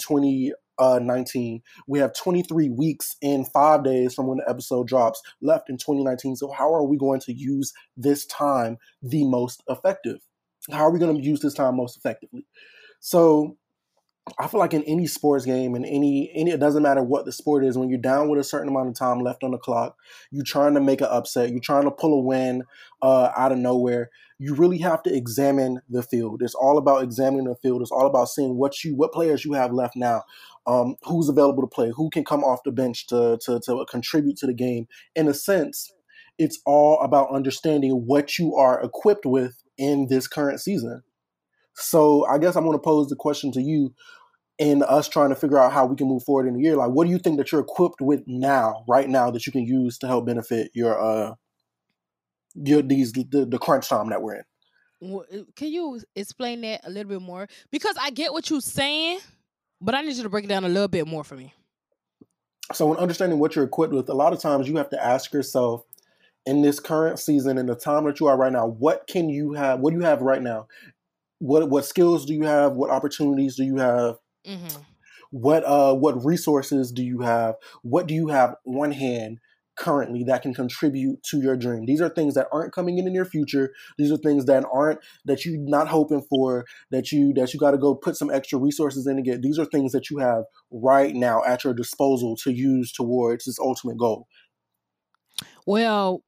2019. 0.83 1.63
We 1.87 1.99
have 1.99 2.15
23 2.15 2.71
weeks 2.71 3.17
and 3.23 3.51
five 3.51 3.85
days 3.85 4.15
from 4.15 4.27
when 4.27 4.39
the 4.39 4.49
episode 4.49 4.89
drops 4.89 5.23
left 5.41 5.71
in 5.71 5.77
2019. 5.77 6.37
So 6.37 6.51
how 6.51 6.73
are 6.73 6.85
we 6.85 6.97
going 6.97 7.21
to 7.21 7.33
use 7.33 7.73
this 7.97 8.27
time 8.27 8.79
the 9.03 9.25
most 9.25 9.63
effective? 9.69 10.19
How 10.71 10.85
are 10.85 10.91
we 10.91 10.99
going 10.99 11.17
to 11.17 11.23
use 11.23 11.41
this 11.41 11.55
time 11.55 11.77
most 11.77 11.97
effectively? 11.97 12.47
So 13.01 13.57
I 14.39 14.47
feel 14.47 14.61
like 14.61 14.73
in 14.75 14.85
any 14.85 15.09
sports 15.09 15.45
game, 15.45 15.75
in 15.75 15.85
any 15.85 16.31
any, 16.33 16.53
it 16.53 16.61
doesn't 16.61 16.85
matter 16.85 17.03
what 17.03 17.25
the 17.25 17.33
sport 17.33 17.65
is. 17.65 17.77
When 17.77 17.89
you're 17.89 17.99
down 17.99 18.29
with 18.29 18.39
a 18.39 18.45
certain 18.45 18.69
amount 18.69 18.89
of 18.89 18.95
time 18.95 19.19
left 19.19 19.43
on 19.43 19.51
the 19.51 19.59
clock, 19.59 19.97
you're 20.31 20.45
trying 20.45 20.75
to 20.75 20.81
make 20.81 21.01
an 21.01 21.09
upset, 21.11 21.51
you're 21.51 21.59
trying 21.59 21.85
to 21.85 21.91
pull 21.91 22.15
a 22.15 22.23
win 22.23 22.63
uh, 23.03 23.31
out 23.37 23.51
of 23.51 23.59
nowhere. 23.59 24.11
You 24.43 24.55
really 24.57 24.79
have 24.79 25.05
to 25.05 25.15
examine 25.15 25.81
the 25.89 26.03
field. 26.03 26.43
It's 26.43 26.57
all 26.57 26.77
about 26.77 27.05
examining 27.05 27.45
the 27.45 27.55
field. 27.55 27.81
It's 27.81 27.93
all 27.93 28.07
about 28.07 28.29
seeing 28.29 28.57
what 28.57 28.83
you 28.83 28.97
what 28.97 29.13
players 29.13 29.45
you 29.45 29.53
have 29.53 29.73
left 29.73 29.95
now, 29.95 30.23
um, 30.67 30.97
who's 31.05 31.29
available 31.29 31.63
to 31.63 31.69
play, 31.69 31.93
who 31.95 32.11
can 32.11 32.25
come 32.25 32.43
off 32.43 32.65
the 32.65 32.73
bench 32.73 33.07
to 33.07 33.39
to 33.45 33.61
to 33.61 33.87
contribute 33.89 34.37
to 34.39 34.47
the 34.49 34.53
game. 34.53 34.89
In 35.15 35.29
a 35.29 35.35
sense, 35.35 35.93
it's 36.39 36.61
all 36.67 37.01
about 37.01 37.33
understanding 37.33 37.93
what 38.07 38.37
you 38.37 38.57
are 38.57 38.83
equipped 38.83 39.27
with 39.27 39.63
in 39.79 40.09
this 40.09 40.27
current 40.27 40.61
season. 40.61 41.05
So 41.75 42.27
I 42.27 42.39
guess 42.39 42.57
I'm 42.57 42.65
going 42.65 42.77
to 42.77 42.83
pose 42.83 43.09
the 43.09 43.17
question 43.17 43.53
to 43.53 43.63
you 43.63 43.95
and 44.59 44.83
us 44.83 45.09
trying 45.09 45.31
to 45.31 45.37
figure 45.37 45.59
out 45.59 45.73
how 45.73 45.87
we 45.87 45.95
can 45.95 46.09
move 46.09 46.25
forward 46.25 46.49
in 46.49 46.55
the 46.55 46.63
year. 46.63 46.77
Like, 46.77 46.91
what 46.91 47.07
do 47.07 47.11
you 47.11 47.19
think 47.19 47.39
that 47.39 47.53
you're 47.53 47.61
equipped 47.61 48.01
with 48.01 48.23
now, 48.27 48.85
right 48.89 49.09
now, 49.09 49.31
that 49.31 49.47
you 49.47 49.53
can 49.53 49.65
use 49.65 49.99
to 49.99 50.09
help 50.09 50.27
benefit 50.27 50.73
your 50.75 51.01
uh 51.01 51.35
your 52.55 52.83
these 52.83 53.13
the, 53.13 53.47
the 53.49 53.59
crunch 53.59 53.89
time 53.89 54.11
that 54.11 54.23
we're 54.23 54.37
in? 54.37 54.45
Uh, 55.03 55.43
Can 55.57 55.69
you 55.69 56.01
explain 56.15 56.61
that 56.63 56.87
a 56.87 56.91
little 56.91 57.09
bit 57.09 57.23
more? 57.23 57.49
Because 57.71 57.97
I 58.01 58.11
get 58.11 58.33
what 58.33 58.49
you're 58.51 58.61
saying, 58.61 59.19
but 59.81 59.95
I 59.95 60.03
need 60.03 60.17
you 60.17 60.23
to 60.23 60.29
break 60.29 60.45
it 60.45 60.49
down 60.49 60.65
a 60.65 60.69
little 60.69 60.89
bit 60.89 61.07
more 61.07 61.25
for 61.25 61.35
me. 61.35 61.53
So, 62.73 62.93
in 62.93 62.99
understanding 62.99 63.39
what 63.39 63.57
you're 63.57 63.65
equipped 63.65 63.93
with, 63.93 64.09
a 64.09 64.15
lot 64.15 64.33
of 64.33 64.41
times 64.41 64.69
you 64.69 64.77
have 64.77 64.91
to 64.91 65.05
ask 65.05 65.33
yourself 65.33 65.85
in 66.47 66.63
this 66.63 66.81
current 66.81 67.19
season, 67.19 67.59
in 67.59 67.67
the 67.67 67.75
time 67.75 68.05
that 68.05 68.21
you 68.21 68.27
are 68.27 68.37
right 68.37 68.53
now, 68.53 68.67
what 68.67 69.07
can 69.07 69.29
you 69.29 69.53
have? 69.53 69.81
What 69.81 69.93
do 69.93 69.99
you 69.99 70.05
have 70.05 70.23
right 70.23 70.43
now? 70.43 70.67
What 71.39 71.69
what 71.69 71.85
skills 71.85 72.25
do 72.25 72.35
you 72.35 72.45
have? 72.45 72.73
What 72.73 72.91
opportunities 72.91 73.57
do 73.57 73.65
you 73.65 73.77
have? 73.77 74.17
Mm-hmm. 74.47 74.83
What 75.31 75.65
uh 75.65 75.95
what 75.95 76.25
resources 76.25 76.93
do 76.93 77.03
you 77.03 77.21
have? 77.21 77.57
What 77.83 78.07
do 78.07 78.15
you 78.15 78.29
have 78.29 78.55
on 78.65 78.93
hand 78.93 79.39
currently 79.77 80.25
that 80.25 80.43
can 80.43 80.55
contribute 80.55 81.23
to 81.25 81.41
your 81.41 81.57
dream? 81.57 81.87
These 81.87 82.01
are 82.01 82.09
things 82.09 82.35
that 82.35 82.49
aren't 82.53 82.73
coming 82.73 82.99
in 82.99 83.05
the 83.05 83.11
near 83.11 83.25
future. 83.25 83.73
These 83.99 84.13
are 84.13 84.17
things 84.17 84.45
that 84.47 84.65
aren't 84.73 85.01
that 85.25 85.45
you're 85.45 85.59
not 85.59 85.89
hoping 85.89 86.23
for. 86.29 86.65
That 86.91 87.13
you 87.13 87.33
that 87.35 87.53
you 87.53 87.61
got 87.61 87.73
to 87.73 87.79
go 87.79 87.95
put 87.95 88.17
some 88.17 88.31
extra 88.31 88.59
resources 88.59 89.07
in 89.07 89.17
to 89.17 89.23
get. 89.23 89.43
These 89.43 89.59
are 89.59 89.65
things 89.65 89.93
that 89.93 90.11
you 90.11 90.19
have 90.19 90.45
right 90.71 91.15
now 91.15 91.43
at 91.45 91.65
your 91.65 91.75
disposal 91.75 92.37
to 92.45 92.53
use 92.53 92.93
towards 92.93 93.45
this 93.45 93.59
ultimate 93.59 93.99
goal. 93.99 94.27
Well, 95.67 96.23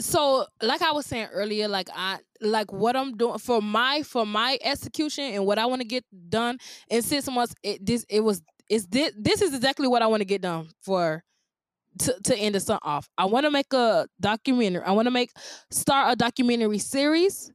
so 0.00 0.46
like 0.62 0.82
I 0.82 0.92
was 0.92 1.06
saying 1.06 1.28
earlier, 1.32 1.68
like 1.68 1.88
I 1.94 2.18
like 2.40 2.72
what 2.72 2.96
I'm 2.96 3.16
doing 3.16 3.38
for 3.38 3.62
my 3.62 4.02
for 4.02 4.26
my 4.26 4.58
execution 4.62 5.24
and 5.34 5.46
what 5.46 5.58
I 5.58 5.66
want 5.66 5.82
to 5.82 5.86
get 5.86 6.04
done 6.28 6.58
in 6.88 7.02
six 7.02 7.28
months. 7.30 7.54
It 7.62 7.84
this 7.84 8.04
it 8.08 8.20
was 8.20 8.42
it's 8.74 8.86
this 8.86 9.12
this 9.16 9.40
is 9.40 9.54
exactly 9.54 9.86
what 9.86 10.02
I 10.02 10.06
want 10.06 10.20
to 10.20 10.24
get 10.24 10.42
done 10.42 10.68
for 10.82 11.22
to, 12.00 12.14
to 12.24 12.36
end 12.36 12.54
the 12.54 12.60
sun 12.60 12.80
off. 12.82 13.08
I 13.16 13.26
want 13.26 13.44
to 13.44 13.50
make 13.50 13.72
a 13.72 14.08
documentary. 14.20 14.82
I 14.82 14.92
want 14.92 15.06
to 15.06 15.12
make 15.12 15.30
start 15.70 16.12
a 16.12 16.16
documentary 16.16 16.78
series 16.78 17.52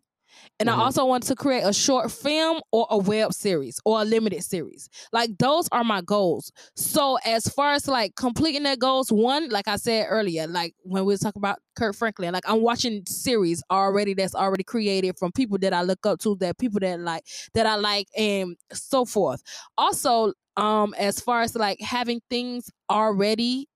and 0.59 0.67
mm-hmm. 0.67 0.79
I 0.79 0.83
also 0.83 1.05
want 1.05 1.23
to 1.23 1.35
create 1.35 1.61
a 1.61 1.71
short 1.71 2.11
film 2.11 2.61
or 2.71 2.85
a 2.89 2.97
web 2.97 3.33
series 3.33 3.79
or 3.85 4.01
a 4.01 4.05
limited 4.05 4.43
series. 4.43 4.89
Like 5.13 5.37
those 5.37 5.69
are 5.71 5.83
my 5.83 6.01
goals. 6.01 6.51
So 6.75 7.17
as 7.25 7.47
far 7.47 7.73
as 7.73 7.87
like 7.87 8.15
completing 8.15 8.63
that 8.63 8.79
goals, 8.79 9.09
one, 9.09 9.49
like 9.49 9.67
I 9.67 9.77
said 9.77 10.07
earlier, 10.09 10.47
like 10.47 10.75
when 10.83 11.05
we 11.05 11.13
were 11.13 11.17
talking 11.17 11.39
about 11.39 11.59
Kirk 11.77 11.95
Franklin, 11.95 12.33
like 12.33 12.47
I'm 12.47 12.61
watching 12.61 13.03
series 13.07 13.63
already 13.71 14.13
that's 14.13 14.35
already 14.35 14.63
created 14.63 15.17
from 15.17 15.31
people 15.31 15.57
that 15.59 15.73
I 15.73 15.81
look 15.83 16.05
up 16.05 16.19
to, 16.19 16.35
that 16.41 16.57
people 16.57 16.81
that 16.81 16.99
like 16.99 17.23
that 17.53 17.65
I 17.65 17.75
like 17.75 18.07
and 18.17 18.57
so 18.73 19.05
forth. 19.05 19.41
Also, 19.77 20.33
um, 20.57 20.93
as 20.97 21.21
far 21.21 21.41
as 21.41 21.55
like 21.55 21.79
having 21.79 22.19
things 22.29 22.69
already 22.89 23.69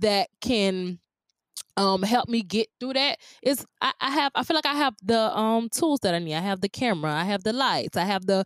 that 0.00 0.28
can 0.42 0.98
um 1.76 2.02
help 2.02 2.28
me 2.28 2.42
get 2.42 2.68
through 2.80 2.94
that 2.94 3.18
is 3.42 3.64
I, 3.80 3.92
I 4.00 4.10
have 4.10 4.32
I 4.34 4.42
feel 4.44 4.54
like 4.54 4.66
I 4.66 4.74
have 4.74 4.94
the 5.02 5.36
um 5.36 5.68
tools 5.68 6.00
that 6.00 6.14
I 6.14 6.18
need. 6.18 6.34
I 6.34 6.40
have 6.40 6.60
the 6.60 6.68
camera, 6.68 7.12
I 7.12 7.24
have 7.24 7.44
the 7.44 7.52
lights, 7.52 7.96
I 7.96 8.04
have 8.04 8.26
the 8.26 8.44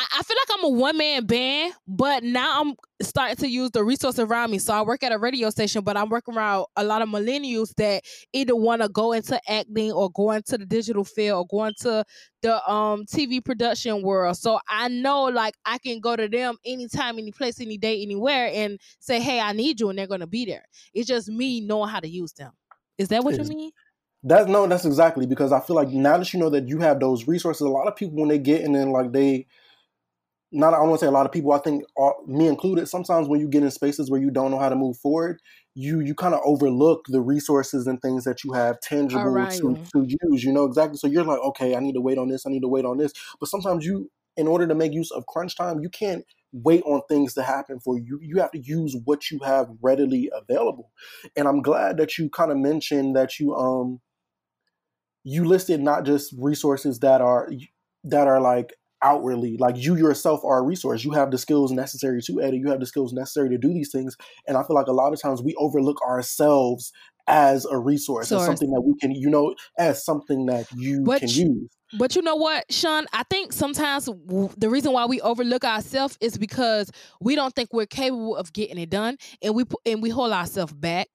I, 0.00 0.18
I 0.18 0.22
feel 0.22 0.36
like 0.36 0.58
I'm 0.58 0.64
a 0.64 0.68
one 0.78 0.96
man 0.96 1.26
band, 1.26 1.74
but 1.86 2.24
now 2.24 2.60
I'm 2.60 2.74
starting 3.02 3.36
to 3.36 3.48
use 3.48 3.70
the 3.70 3.84
resources 3.84 4.20
around 4.20 4.50
me. 4.50 4.58
So 4.58 4.72
I 4.72 4.80
work 4.80 5.02
at 5.02 5.12
a 5.12 5.18
radio 5.18 5.50
station, 5.50 5.84
but 5.84 5.96
I'm 5.96 6.08
working 6.08 6.36
around 6.36 6.66
a 6.76 6.84
lot 6.84 7.02
of 7.02 7.08
millennials 7.10 7.74
that 7.76 8.02
either 8.32 8.56
want 8.56 8.80
to 8.80 8.88
go 8.88 9.12
into 9.12 9.38
acting 9.46 9.92
or 9.92 10.10
go 10.10 10.30
into 10.30 10.56
the 10.56 10.64
digital 10.64 11.04
field 11.04 11.38
or 11.38 11.46
go 11.46 11.66
into 11.66 12.02
the 12.40 12.70
um 12.70 13.04
TV 13.04 13.44
production 13.44 14.02
world. 14.02 14.38
So 14.38 14.58
I 14.68 14.88
know 14.88 15.24
like 15.24 15.54
I 15.66 15.76
can 15.76 16.00
go 16.00 16.16
to 16.16 16.28
them 16.28 16.56
anytime, 16.64 17.18
any 17.18 17.32
place, 17.32 17.60
any 17.60 17.76
day, 17.76 18.00
anywhere 18.00 18.50
and 18.54 18.80
say, 19.00 19.20
Hey, 19.20 19.38
I 19.38 19.52
need 19.52 19.80
you, 19.80 19.90
and 19.90 19.98
they're 19.98 20.06
gonna 20.06 20.26
be 20.26 20.46
there. 20.46 20.64
It's 20.94 21.08
just 21.08 21.28
me 21.28 21.60
knowing 21.60 21.90
how 21.90 22.00
to 22.00 22.08
use 22.08 22.32
them. 22.32 22.52
Is 22.96 23.08
that 23.08 23.22
what 23.22 23.34
it's, 23.34 23.50
you 23.50 23.56
mean? 23.56 23.70
That's 24.22 24.48
no, 24.48 24.66
that's 24.66 24.86
exactly 24.86 25.26
because 25.26 25.52
I 25.52 25.60
feel 25.60 25.76
like 25.76 25.88
now 25.88 26.16
that 26.16 26.32
you 26.32 26.40
know 26.40 26.48
that 26.48 26.68
you 26.68 26.78
have 26.78 27.00
those 27.00 27.28
resources, 27.28 27.62
a 27.62 27.68
lot 27.68 27.86
of 27.86 27.96
people 27.96 28.16
when 28.16 28.28
they 28.28 28.38
get 28.38 28.62
in 28.62 28.74
and 28.74 28.92
like 28.92 29.12
they 29.12 29.46
not 30.52 30.74
I 30.74 30.80
want 30.80 30.94
to 30.94 30.98
say 30.98 31.06
a 31.06 31.12
lot 31.12 31.26
of 31.26 31.32
people. 31.32 31.52
I 31.52 31.58
think 31.58 31.84
all, 31.96 32.24
me 32.26 32.46
included. 32.46 32.88
Sometimes 32.88 33.28
when 33.28 33.40
you 33.40 33.48
get 33.48 33.62
in 33.62 33.70
spaces 33.70 34.10
where 34.10 34.20
you 34.20 34.30
don't 34.30 34.50
know 34.50 34.58
how 34.58 34.68
to 34.68 34.76
move 34.76 34.96
forward, 34.96 35.40
you 35.74 36.00
you 36.00 36.14
kind 36.14 36.34
of 36.34 36.40
overlook 36.44 37.04
the 37.08 37.20
resources 37.20 37.86
and 37.86 38.00
things 38.02 38.24
that 38.24 38.42
you 38.42 38.52
have 38.52 38.80
tangible 38.80 39.24
right. 39.30 39.52
to, 39.52 39.76
to 39.92 40.06
use. 40.24 40.42
You 40.44 40.52
know 40.52 40.64
exactly. 40.64 40.98
So 40.98 41.06
you're 41.06 41.24
like, 41.24 41.38
okay, 41.40 41.76
I 41.76 41.80
need 41.80 41.94
to 41.94 42.00
wait 42.00 42.18
on 42.18 42.28
this. 42.28 42.46
I 42.46 42.50
need 42.50 42.62
to 42.62 42.68
wait 42.68 42.84
on 42.84 42.98
this. 42.98 43.12
But 43.38 43.48
sometimes 43.48 43.84
you, 43.84 44.10
in 44.36 44.48
order 44.48 44.66
to 44.66 44.74
make 44.74 44.92
use 44.92 45.10
of 45.12 45.26
crunch 45.26 45.56
time, 45.56 45.80
you 45.80 45.88
can't 45.88 46.24
wait 46.52 46.82
on 46.84 47.02
things 47.08 47.34
to 47.34 47.42
happen 47.42 47.78
for 47.78 47.96
you. 47.98 48.18
You 48.20 48.40
have 48.40 48.50
to 48.50 48.58
use 48.58 48.96
what 49.04 49.30
you 49.30 49.38
have 49.44 49.68
readily 49.80 50.30
available. 50.34 50.90
And 51.36 51.46
I'm 51.46 51.62
glad 51.62 51.96
that 51.98 52.18
you 52.18 52.28
kind 52.28 52.50
of 52.50 52.58
mentioned 52.58 53.14
that 53.14 53.38
you 53.38 53.54
um 53.54 54.00
you 55.22 55.44
listed 55.44 55.80
not 55.80 56.04
just 56.04 56.34
resources 56.36 56.98
that 57.00 57.20
are 57.20 57.50
that 58.04 58.26
are 58.26 58.40
like 58.40 58.74
outwardly 59.02 59.56
like 59.58 59.76
you 59.76 59.96
yourself 59.96 60.44
are 60.44 60.58
a 60.58 60.62
resource. 60.62 61.04
You 61.04 61.12
have 61.12 61.30
the 61.30 61.38
skills 61.38 61.72
necessary 61.72 62.20
to 62.22 62.40
edit. 62.42 62.60
You 62.60 62.68
have 62.70 62.80
the 62.80 62.86
skills 62.86 63.12
necessary 63.12 63.48
to 63.50 63.58
do 63.58 63.72
these 63.72 63.90
things. 63.90 64.16
And 64.46 64.56
i 64.56 64.62
feel 64.62 64.76
like 64.76 64.86
a 64.86 64.92
lot 64.92 65.12
of 65.12 65.20
times 65.20 65.42
we 65.42 65.54
overlook 65.56 66.00
ourselves 66.02 66.92
as 67.26 67.64
a 67.64 67.78
resource 67.78 68.28
Source. 68.28 68.42
as 68.42 68.46
something 68.46 68.70
that 68.70 68.80
we 68.80 68.94
can 69.00 69.12
you 69.12 69.30
know 69.30 69.54
as 69.78 70.04
something 70.04 70.46
that 70.46 70.66
you 70.74 71.02
but 71.02 71.20
can 71.20 71.28
you, 71.28 71.44
use. 71.44 71.70
but 71.98 72.16
you 72.16 72.22
know 72.22 72.34
what 72.34 72.64
sean 72.70 73.06
i 73.12 73.22
think 73.30 73.52
sometimes 73.52 74.06
w- 74.06 74.50
the 74.56 74.68
reason 74.68 74.92
why 74.92 75.06
we 75.06 75.20
overlook 75.20 75.64
ourselves 75.64 76.18
is 76.20 76.36
because 76.36 76.90
we 77.20 77.36
don't 77.36 77.54
think 77.54 77.72
we're 77.72 77.86
capable 77.86 78.36
of 78.36 78.52
getting 78.52 78.78
it 78.78 78.90
done 78.90 79.16
and 79.42 79.54
we 79.54 79.64
and 79.86 80.02
we 80.02 80.10
hold 80.10 80.32
ourselves 80.32 80.72
back 80.72 81.08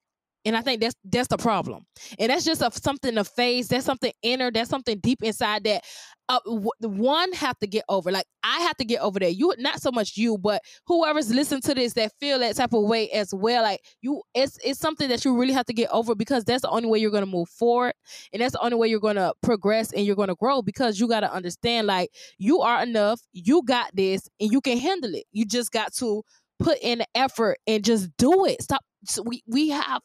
and 0.46 0.56
I 0.56 0.62
think 0.62 0.80
that's 0.80 0.94
that's 1.04 1.28
the 1.28 1.36
problem. 1.36 1.84
And 2.18 2.30
that's 2.30 2.44
just 2.44 2.62
a, 2.62 2.70
something 2.72 3.14
to 3.16 3.24
face. 3.24 3.68
That's 3.68 3.84
something 3.84 4.12
inner. 4.22 4.50
That's 4.50 4.70
something 4.70 4.98
deep 5.00 5.22
inside 5.22 5.64
that 5.64 5.84
uh, 6.28 6.38
w- 6.46 6.70
one 6.80 7.32
have 7.32 7.58
to 7.58 7.66
get 7.66 7.84
over. 7.88 8.10
Like 8.10 8.26
I 8.42 8.60
have 8.60 8.76
to 8.78 8.84
get 8.84 9.00
over 9.00 9.18
that. 9.18 9.34
You 9.34 9.52
not 9.58 9.82
so 9.82 9.90
much 9.90 10.16
you, 10.16 10.38
but 10.38 10.62
whoever's 10.86 11.32
listening 11.34 11.62
to 11.62 11.74
this 11.74 11.94
that 11.94 12.12
feel 12.20 12.38
that 12.38 12.56
type 12.56 12.72
of 12.72 12.84
way 12.84 13.10
as 13.10 13.34
well. 13.34 13.64
Like 13.64 13.80
you, 14.00 14.22
it's 14.34 14.58
it's 14.64 14.80
something 14.80 15.08
that 15.08 15.24
you 15.24 15.36
really 15.36 15.52
have 15.52 15.66
to 15.66 15.74
get 15.74 15.90
over 15.90 16.14
because 16.14 16.44
that's 16.44 16.62
the 16.62 16.70
only 16.70 16.88
way 16.88 16.98
you're 16.98 17.10
gonna 17.10 17.26
move 17.26 17.48
forward, 17.48 17.94
and 18.32 18.40
that's 18.40 18.52
the 18.52 18.60
only 18.60 18.76
way 18.76 18.88
you're 18.88 19.00
gonna 19.00 19.32
progress 19.42 19.92
and 19.92 20.06
you're 20.06 20.16
gonna 20.16 20.36
grow. 20.36 20.62
Because 20.62 20.98
you 21.00 21.08
gotta 21.08 21.32
understand, 21.32 21.88
like 21.88 22.10
you 22.38 22.60
are 22.60 22.82
enough. 22.82 23.20
You 23.32 23.62
got 23.64 23.90
this, 23.94 24.28
and 24.40 24.50
you 24.50 24.60
can 24.60 24.78
handle 24.78 25.14
it. 25.14 25.24
You 25.32 25.44
just 25.44 25.72
got 25.72 25.92
to 25.94 26.22
put 26.58 26.78
in 26.80 26.98
the 26.98 27.06
effort 27.14 27.58
and 27.66 27.84
just 27.84 28.08
do 28.16 28.46
it. 28.46 28.62
Stop. 28.62 28.82
So 29.04 29.22
we 29.22 29.42
we 29.46 29.68
have 29.70 30.02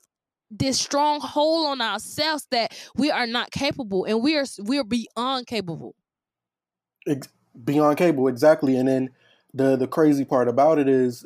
this 0.51 0.79
strong 0.79 1.19
hold 1.21 1.67
on 1.67 1.81
ourselves 1.81 2.45
that 2.51 2.77
we 2.95 3.09
are 3.09 3.25
not 3.25 3.51
capable 3.51 4.05
and 4.05 4.21
we 4.21 4.37
are 4.37 4.45
we're 4.59 4.83
beyond 4.83 5.47
capable. 5.47 5.95
Beyond 7.63 7.97
capable 7.97 8.27
exactly 8.27 8.75
and 8.75 8.87
then 8.87 9.09
the 9.53 9.75
the 9.75 9.87
crazy 9.87 10.25
part 10.25 10.47
about 10.47 10.77
it 10.77 10.87
is 10.87 11.25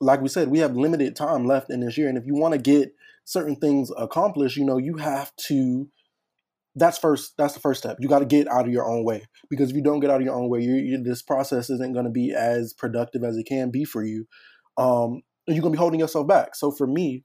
like 0.00 0.20
we 0.20 0.28
said 0.28 0.48
we 0.48 0.58
have 0.58 0.76
limited 0.76 1.16
time 1.16 1.46
left 1.46 1.70
in 1.70 1.80
this 1.80 1.96
year 1.96 2.08
and 2.08 2.18
if 2.18 2.26
you 2.26 2.34
want 2.34 2.52
to 2.52 2.60
get 2.60 2.94
certain 3.24 3.56
things 3.56 3.90
accomplished 3.96 4.56
you 4.56 4.64
know 4.64 4.78
you 4.78 4.96
have 4.96 5.34
to 5.36 5.88
that's 6.76 6.98
first 6.98 7.34
that's 7.36 7.54
the 7.54 7.60
first 7.60 7.80
step. 7.80 7.96
You 8.00 8.08
got 8.08 8.20
to 8.20 8.24
get 8.24 8.48
out 8.48 8.66
of 8.66 8.72
your 8.72 8.88
own 8.88 9.04
way 9.04 9.26
because 9.48 9.70
if 9.70 9.76
you 9.76 9.82
don't 9.82 10.00
get 10.00 10.10
out 10.10 10.20
of 10.20 10.24
your 10.24 10.34
own 10.34 10.48
way 10.48 10.60
you, 10.60 11.02
this 11.02 11.22
process 11.22 11.70
isn't 11.70 11.92
going 11.92 12.04
to 12.04 12.10
be 12.10 12.32
as 12.32 12.72
productive 12.72 13.24
as 13.24 13.36
it 13.36 13.44
can 13.44 13.70
be 13.70 13.84
for 13.84 14.04
you 14.04 14.26
um, 14.78 15.22
and 15.46 15.56
you're 15.56 15.62
going 15.62 15.72
to 15.72 15.76
be 15.76 15.78
holding 15.78 16.00
yourself 16.00 16.26
back. 16.26 16.54
So 16.54 16.70
for 16.70 16.86
me 16.86 17.24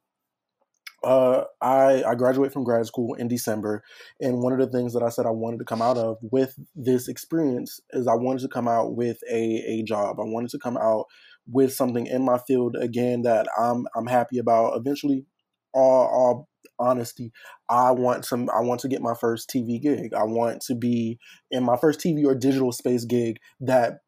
uh, 1.06 1.46
I 1.62 2.04
I 2.04 2.16
graduate 2.16 2.52
from 2.52 2.64
grad 2.64 2.86
school 2.86 3.14
in 3.14 3.28
December, 3.28 3.84
and 4.20 4.42
one 4.42 4.54
of 4.54 4.60
the 4.60 4.68
things 4.76 4.94
that 4.94 5.04
I 5.04 5.10
said 5.10 5.26
I 5.26 5.32
wanted 5.32 5.60
to 5.60 5.66
come 5.66 5.82
out 5.82 5.98
of 5.98 6.18
with 6.22 6.56
this 6.76 7.08
experience 7.08 7.80
is 7.92 8.08
I 8.08 8.16
wanted 8.16 8.42
to 8.42 8.50
come 8.50 8.68
out 8.68 8.96
with 8.96 9.20
a 9.32 9.64
a 9.68 9.84
job. 9.84 10.20
I 10.20 10.24
wanted 10.26 10.50
to 10.52 10.60
come 10.60 10.78
out 10.78 11.06
with 11.48 11.74
something 11.74 12.08
in 12.08 12.26
my 12.26 12.40
field 12.40 12.76
again 12.80 13.22
that 13.22 13.48
I'm 13.58 13.86
I'm 13.96 14.08
happy 14.08 14.40
about. 14.40 14.78
Eventually, 14.78 15.26
all 15.74 16.08
all 16.08 16.50
honesty, 16.80 17.32
I 17.70 17.92
want 17.92 18.26
some. 18.26 18.50
I 18.50 18.62
want 18.62 18.82
to 18.82 18.88
get 18.88 19.02
my 19.02 19.14
first 19.14 19.50
TV 19.50 19.82
gig. 19.82 20.14
I 20.14 20.24
want 20.24 20.62
to 20.64 20.76
be 20.76 21.20
in 21.52 21.64
my 21.64 21.78
first 21.78 22.00
TV 22.00 22.26
or 22.26 22.36
digital 22.36 22.72
space 22.72 23.06
gig 23.06 23.38
that 23.62 24.00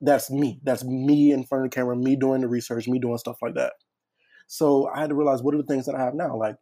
that's 0.00 0.30
me. 0.30 0.60
That's 0.62 0.84
me 0.84 1.32
in 1.32 1.44
front 1.44 1.64
of 1.64 1.70
the 1.70 1.74
camera, 1.74 1.96
me 1.96 2.16
doing 2.16 2.42
the 2.42 2.48
research, 2.48 2.86
me 2.86 2.98
doing 2.98 3.18
stuff 3.18 3.36
like 3.42 3.54
that. 3.54 3.72
So 4.46 4.88
I 4.94 5.00
had 5.00 5.10
to 5.10 5.14
realize 5.14 5.42
what 5.42 5.54
are 5.54 5.58
the 5.58 5.66
things 5.66 5.86
that 5.86 5.94
I 5.94 6.02
have 6.02 6.14
now? 6.14 6.36
Like 6.36 6.56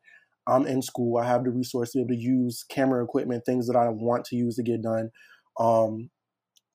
I'm 0.47 0.67
in 0.67 0.83
school, 0.83 1.19
I 1.19 1.27
have 1.27 1.45
the 1.45 1.51
resource 1.51 1.93
to 1.93 1.99
be 1.99 2.03
able 2.03 2.15
to 2.15 2.21
use 2.21 2.65
camera 2.69 3.05
equipment, 3.05 3.45
things 3.45 3.67
that 3.69 3.77
I 3.77 3.89
want 3.89 4.25
to 4.27 4.37
use 4.37 4.57
to 4.57 4.63
get 4.63 4.83
done. 4.83 5.11
Um, 5.59 6.11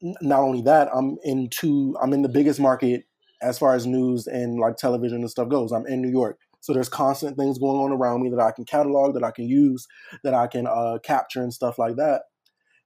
not 0.02 0.42
only 0.42 0.62
that, 0.64 0.90
I'm 0.94 1.18
into 1.24 1.96
I'm 2.02 2.14
in 2.14 2.22
the 2.22 2.30
biggest 2.30 2.60
market 2.60 3.06
as 3.42 3.58
far 3.58 3.76
as 3.76 3.86
news 3.86 4.28
and 4.28 4.60
like 4.60 4.78
television 4.78 5.20
and 5.20 5.30
stuff 5.30 5.50
goes. 5.50 5.72
I'm 5.72 5.88
in 5.88 6.02
New 6.02 6.12
York. 6.12 6.38
So 6.60 6.74
there's 6.74 6.90
constant 6.90 7.38
things 7.38 7.60
going 7.60 7.80
on 7.80 7.92
around 7.92 8.24
me 8.24 8.30
that 8.30 8.40
I 8.40 8.52
can 8.52 8.66
catalog, 8.66 9.14
that 9.14 9.24
I 9.24 9.32
can 9.32 9.48
use, 9.48 9.88
that 10.24 10.34
I 10.34 10.48
can 10.48 10.68
uh, 10.68 10.98
capture 11.04 11.42
and 11.42 11.54
stuff 11.54 11.78
like 11.78 11.96
that. 11.98 12.24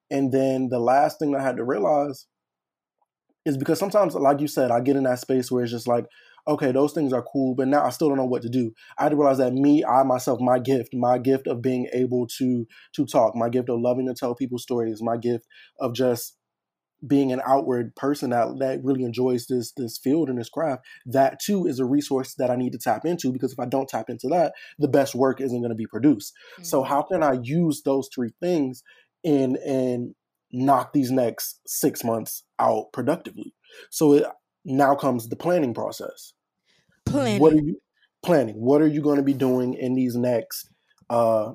And 0.10 0.32
then 0.32 0.70
the 0.70 0.80
last 0.80 1.20
thing 1.20 1.36
I 1.36 1.42
had 1.42 1.58
to 1.58 1.64
realize 1.64 2.28
is 3.46 3.58
because 3.58 3.80
sometimes, 3.80 4.14
like 4.14 4.40
you 4.40 4.48
said, 4.48 4.72
I 4.72 4.82
get 4.82 4.98
in 4.98 5.04
that 5.04 5.20
space 5.20 5.50
where 5.50 5.64
it's 5.64 5.72
just 5.72 5.88
like, 5.88 6.06
okay, 6.48 6.72
those 6.72 6.94
things 6.94 7.14
are 7.14 7.24
cool, 7.24 7.56
but 7.56 7.68
now 7.68 7.84
I 7.86 7.90
still 7.90 8.10
don't 8.10 8.18
know 8.18 8.26
what 8.26 8.42
to 8.44 8.50
do. 8.50 8.74
I 8.98 9.04
had 9.04 9.10
to 9.10 9.16
realize 9.16 9.38
that 9.38 9.54
me, 9.54 9.84
I 9.84 10.04
myself, 10.04 10.40
my 10.40 10.60
gift, 10.60 10.94
my 10.94 11.18
gift 11.18 11.48
of 11.48 11.62
being 11.62 11.88
able 11.94 12.28
to 12.38 12.68
to 12.96 13.06
talk, 13.06 13.36
my 13.36 13.50
gift 13.50 13.70
of 13.70 13.80
loving 13.80 14.08
to 14.08 14.14
tell 14.14 14.36
people 14.36 14.58
stories, 14.58 15.02
my 15.02 15.18
gift 15.18 15.46
of 15.80 15.94
just 15.94 16.38
being 17.06 17.32
an 17.32 17.42
outward 17.46 17.96
person 17.96 18.30
that, 18.30 18.60
that 18.60 18.84
really 18.84 19.04
enjoys 19.04 19.48
this 19.48 19.72
this 19.76 19.98
field 19.98 20.30
and 20.30 20.40
this 20.40 20.50
craft, 20.50 20.84
that 21.06 21.40
too 21.40 21.66
is 21.66 21.80
a 21.80 21.86
resource 21.86 22.36
that 22.36 22.50
I 22.50 22.56
need 22.56 22.74
to 22.74 22.80
tap 22.80 23.06
into 23.06 23.32
because 23.32 23.52
if 23.52 23.60
I 23.60 23.66
don't 23.66 23.90
tap 23.90 24.10
into 24.10 24.28
that, 24.30 24.54
the 24.78 24.88
best 24.88 25.16
work 25.16 25.42
isn't 25.42 25.60
going 25.60 25.72
to 25.72 25.76
be 25.76 25.88
produced. 25.88 26.34
Mm-hmm. 26.54 26.64
So 26.64 26.84
how 26.84 27.02
can 27.02 27.24
I 27.24 27.40
use 27.42 27.82
those 27.84 28.10
three 28.14 28.32
things 28.40 28.84
and 29.24 29.58
and 29.58 30.16
knock 30.52 30.94
these 30.94 31.12
next 31.12 31.60
six 31.66 32.04
months 32.04 32.44
out 32.60 32.92
productively? 32.94 33.54
So 33.90 34.14
it, 34.14 34.26
now 34.66 34.96
comes 34.96 35.28
the 35.28 35.36
planning 35.36 35.74
process. 35.74 36.34
Planning. 37.06 37.40
What 37.40 37.54
are 37.54 37.58
you 37.58 37.82
planning? 38.24 38.56
What 38.56 38.82
are 38.82 38.88
you 38.88 39.02
going 39.02 39.18
to 39.18 39.24
be 39.24 39.34
doing 39.34 39.74
in 39.74 39.96
these 39.96 40.16
next 40.16 40.70
uh 41.10 41.54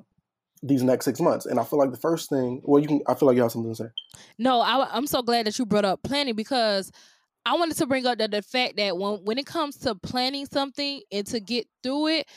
these 0.63 0.83
next 0.83 1.05
six 1.05 1.21
months? 1.21 1.47
And 1.47 1.61
I 1.61 1.65
feel 1.65 1.79
like 1.79 1.93
the 1.93 1.97
first 1.99 2.29
thing, 2.29 2.61
well, 2.65 2.81
you 2.81 2.89
can. 2.89 3.01
I 3.07 3.15
feel 3.15 3.27
like 3.29 3.37
you 3.37 3.43
have 3.43 3.53
something 3.53 3.73
to 3.73 3.77
say. 3.77 3.89
No, 4.39 4.61
I, 4.61 4.89
I'm 4.93 5.07
so 5.07 5.23
glad 5.23 5.47
that 5.47 5.59
you 5.59 5.67
brought 5.67 5.85
up 5.85 6.03
planning 6.03 6.35
because 6.35 6.91
I 7.45 7.55
wanted 7.55 7.77
to 7.77 7.87
bring 7.87 8.07
up 8.07 8.19
the, 8.19 8.27
the 8.27 8.43
fact 8.43 8.77
that 8.77 8.99
when 8.99 9.25
when 9.25 9.39
it 9.39 9.47
comes 9.47 9.77
to 9.79 9.95
planning 9.95 10.47
something 10.47 11.01
and 11.13 11.27
to 11.29 11.39
get 11.39 11.69
through 11.83 12.09
it, 12.09 12.29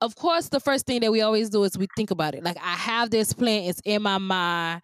of 0.00 0.14
course, 0.14 0.48
the 0.48 0.60
first 0.60 0.86
thing 0.86 1.00
that 1.00 1.10
we 1.10 1.20
always 1.20 1.50
do 1.50 1.64
is 1.64 1.76
we 1.76 1.88
think 1.96 2.10
about 2.10 2.34
it. 2.34 2.44
Like 2.44 2.56
I 2.58 2.74
have 2.74 3.10
this 3.10 3.32
plan, 3.32 3.64
it's 3.64 3.80
in 3.84 4.02
my 4.02 4.18
mind. 4.18 4.82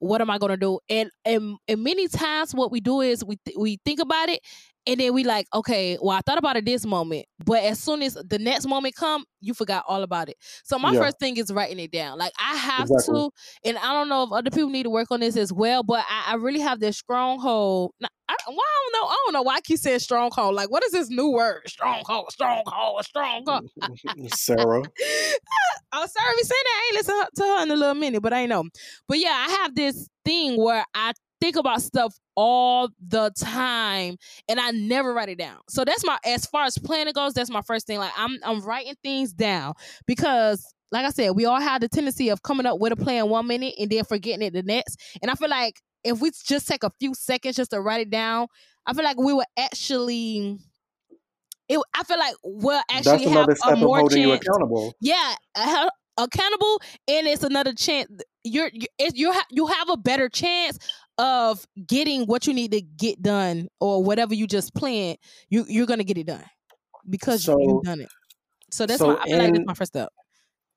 What 0.00 0.20
am 0.20 0.30
I 0.30 0.38
gonna 0.38 0.56
do? 0.56 0.80
And 0.88 1.10
and 1.24 1.56
and 1.68 1.84
many 1.84 2.08
times, 2.08 2.52
what 2.52 2.72
we 2.72 2.80
do 2.80 3.00
is 3.00 3.24
we 3.24 3.36
th- 3.44 3.56
we 3.56 3.78
think 3.84 4.00
about 4.00 4.28
it, 4.28 4.40
and 4.86 4.98
then 4.98 5.14
we 5.14 5.24
like, 5.24 5.46
okay, 5.54 5.96
well, 6.00 6.16
I 6.16 6.20
thought 6.26 6.38
about 6.38 6.56
it 6.56 6.64
this 6.64 6.84
moment, 6.84 7.26
but 7.44 7.62
as 7.62 7.78
soon 7.78 8.02
as 8.02 8.14
the 8.14 8.38
next 8.38 8.66
moment 8.66 8.96
come, 8.96 9.24
you 9.40 9.54
forgot 9.54 9.84
all 9.86 10.02
about 10.02 10.28
it. 10.28 10.36
So 10.64 10.78
my 10.78 10.92
Yeah. 10.92 11.00
first 11.00 11.18
thing 11.18 11.36
is 11.36 11.52
writing 11.52 11.78
it 11.78 11.92
down. 11.92 12.18
Like 12.18 12.32
I 12.38 12.56
have 12.56 12.82
Exactly. 12.84 13.20
to, 13.20 13.30
and 13.64 13.78
I 13.78 13.92
don't 13.92 14.08
know 14.08 14.24
if 14.24 14.32
other 14.32 14.50
people 14.50 14.70
need 14.70 14.84
to 14.84 14.90
work 14.90 15.10
on 15.10 15.20
this 15.20 15.36
as 15.36 15.52
well, 15.52 15.82
but 15.82 16.04
I, 16.08 16.32
I 16.32 16.34
really 16.36 16.60
have 16.60 16.80
this 16.80 16.98
stronghold. 16.98 17.92
Now, 18.00 18.08
I, 18.28 18.36
well, 18.48 18.56
I 18.58 18.90
don't 18.92 19.02
know. 19.02 19.08
I 19.08 19.16
don't 19.24 19.32
know 19.34 19.42
why 19.42 19.56
I 19.56 19.60
keep 19.60 19.78
saying 19.78 19.98
stronghold. 20.00 20.54
Like, 20.54 20.70
what 20.70 20.84
is 20.84 20.92
this 20.92 21.10
new 21.10 21.30
word? 21.30 21.62
Stronghold, 21.66 22.32
stronghold, 22.32 23.04
stronghold. 23.04 23.68
Sarah. 24.28 24.82
oh, 25.92 26.06
sorry, 26.06 26.34
we 26.36 26.42
saying 26.42 26.62
that. 26.64 26.80
I 26.82 26.86
ain't 26.88 26.96
listen 26.96 27.24
to 27.36 27.42
her 27.42 27.62
in 27.64 27.70
a 27.70 27.76
little 27.76 27.94
minute, 27.94 28.22
but 28.22 28.32
I 28.32 28.46
know. 28.46 28.64
But 29.08 29.18
yeah, 29.18 29.44
I 29.46 29.50
have 29.62 29.74
this 29.74 30.08
thing 30.24 30.56
where 30.56 30.84
I 30.94 31.12
think 31.42 31.56
about 31.56 31.82
stuff 31.82 32.16
all 32.36 32.88
the 33.08 33.32
time 33.36 34.16
and 34.48 34.60
I 34.60 34.70
never 34.70 35.12
write 35.12 35.28
it 35.28 35.38
down. 35.38 35.58
So 35.68 35.84
that's 35.84 36.06
my 36.06 36.16
as 36.24 36.46
far 36.46 36.64
as 36.64 36.78
planning 36.78 37.12
goes, 37.12 37.34
that's 37.34 37.50
my 37.50 37.62
first 37.62 37.86
thing. 37.86 37.98
Like 37.98 38.12
I'm 38.16 38.38
I'm 38.44 38.60
writing 38.60 38.94
things 39.02 39.32
down 39.32 39.74
because 40.06 40.64
like 40.92 41.04
I 41.04 41.10
said, 41.10 41.30
we 41.30 41.44
all 41.46 41.60
have 41.60 41.80
the 41.80 41.88
tendency 41.88 42.28
of 42.28 42.42
coming 42.42 42.64
up 42.64 42.78
with 42.78 42.92
a 42.92 42.96
plan 42.96 43.28
one 43.28 43.48
minute 43.48 43.74
and 43.78 43.90
then 43.90 44.04
forgetting 44.04 44.46
it 44.46 44.52
the 44.52 44.62
next. 44.62 45.00
And 45.20 45.30
I 45.30 45.34
feel 45.34 45.48
like 45.48 45.80
if 46.04 46.20
we 46.20 46.30
just 46.44 46.68
take 46.68 46.84
a 46.84 46.92
few 47.00 47.12
seconds 47.14 47.56
just 47.56 47.72
to 47.72 47.80
write 47.80 48.02
it 48.02 48.10
down, 48.10 48.46
I 48.86 48.92
feel 48.92 49.04
like 49.04 49.18
we 49.18 49.32
would 49.32 49.46
actually 49.56 50.58
it, 51.68 51.80
I 51.94 52.04
feel 52.04 52.18
like 52.18 52.34
we'll 52.44 52.82
actually 52.88 53.24
have 53.24 53.48
a 53.66 53.76
more 53.76 54.08
chance 54.08 54.46
accountable. 54.46 54.94
yeah 55.00 55.34
uh, 55.56 55.88
accountable 56.18 56.80
and 57.08 57.26
it's 57.26 57.42
another 57.42 57.72
chance 57.72 58.10
you're 58.44 58.70
you 58.72 58.86
it's, 58.98 59.16
you 59.16 59.32
ha- 59.32 59.46
you 59.50 59.66
have 59.66 59.88
a 59.88 59.96
better 59.96 60.28
chance 60.28 60.78
of 61.22 61.64
getting 61.86 62.24
what 62.26 62.46
you 62.48 62.52
need 62.52 62.72
to 62.72 62.80
get 62.80 63.22
done 63.22 63.68
or 63.80 64.02
whatever 64.02 64.34
you 64.34 64.46
just 64.46 64.74
planned 64.74 65.16
you 65.48 65.64
you're 65.68 65.86
gonna 65.86 66.02
get 66.02 66.18
it 66.18 66.26
done 66.26 66.44
because 67.08 67.44
So- 67.44 67.58
you've 67.60 67.84
done 67.84 68.00
it 68.00 68.08
so 68.70 68.86
that's 68.86 68.98
so 68.98 69.08
my, 69.08 69.18
I 69.20 69.24
feel 69.24 69.38
like 69.38 69.54
that's 69.54 69.66
my 69.66 69.74
first 69.74 69.92
step 69.92 70.08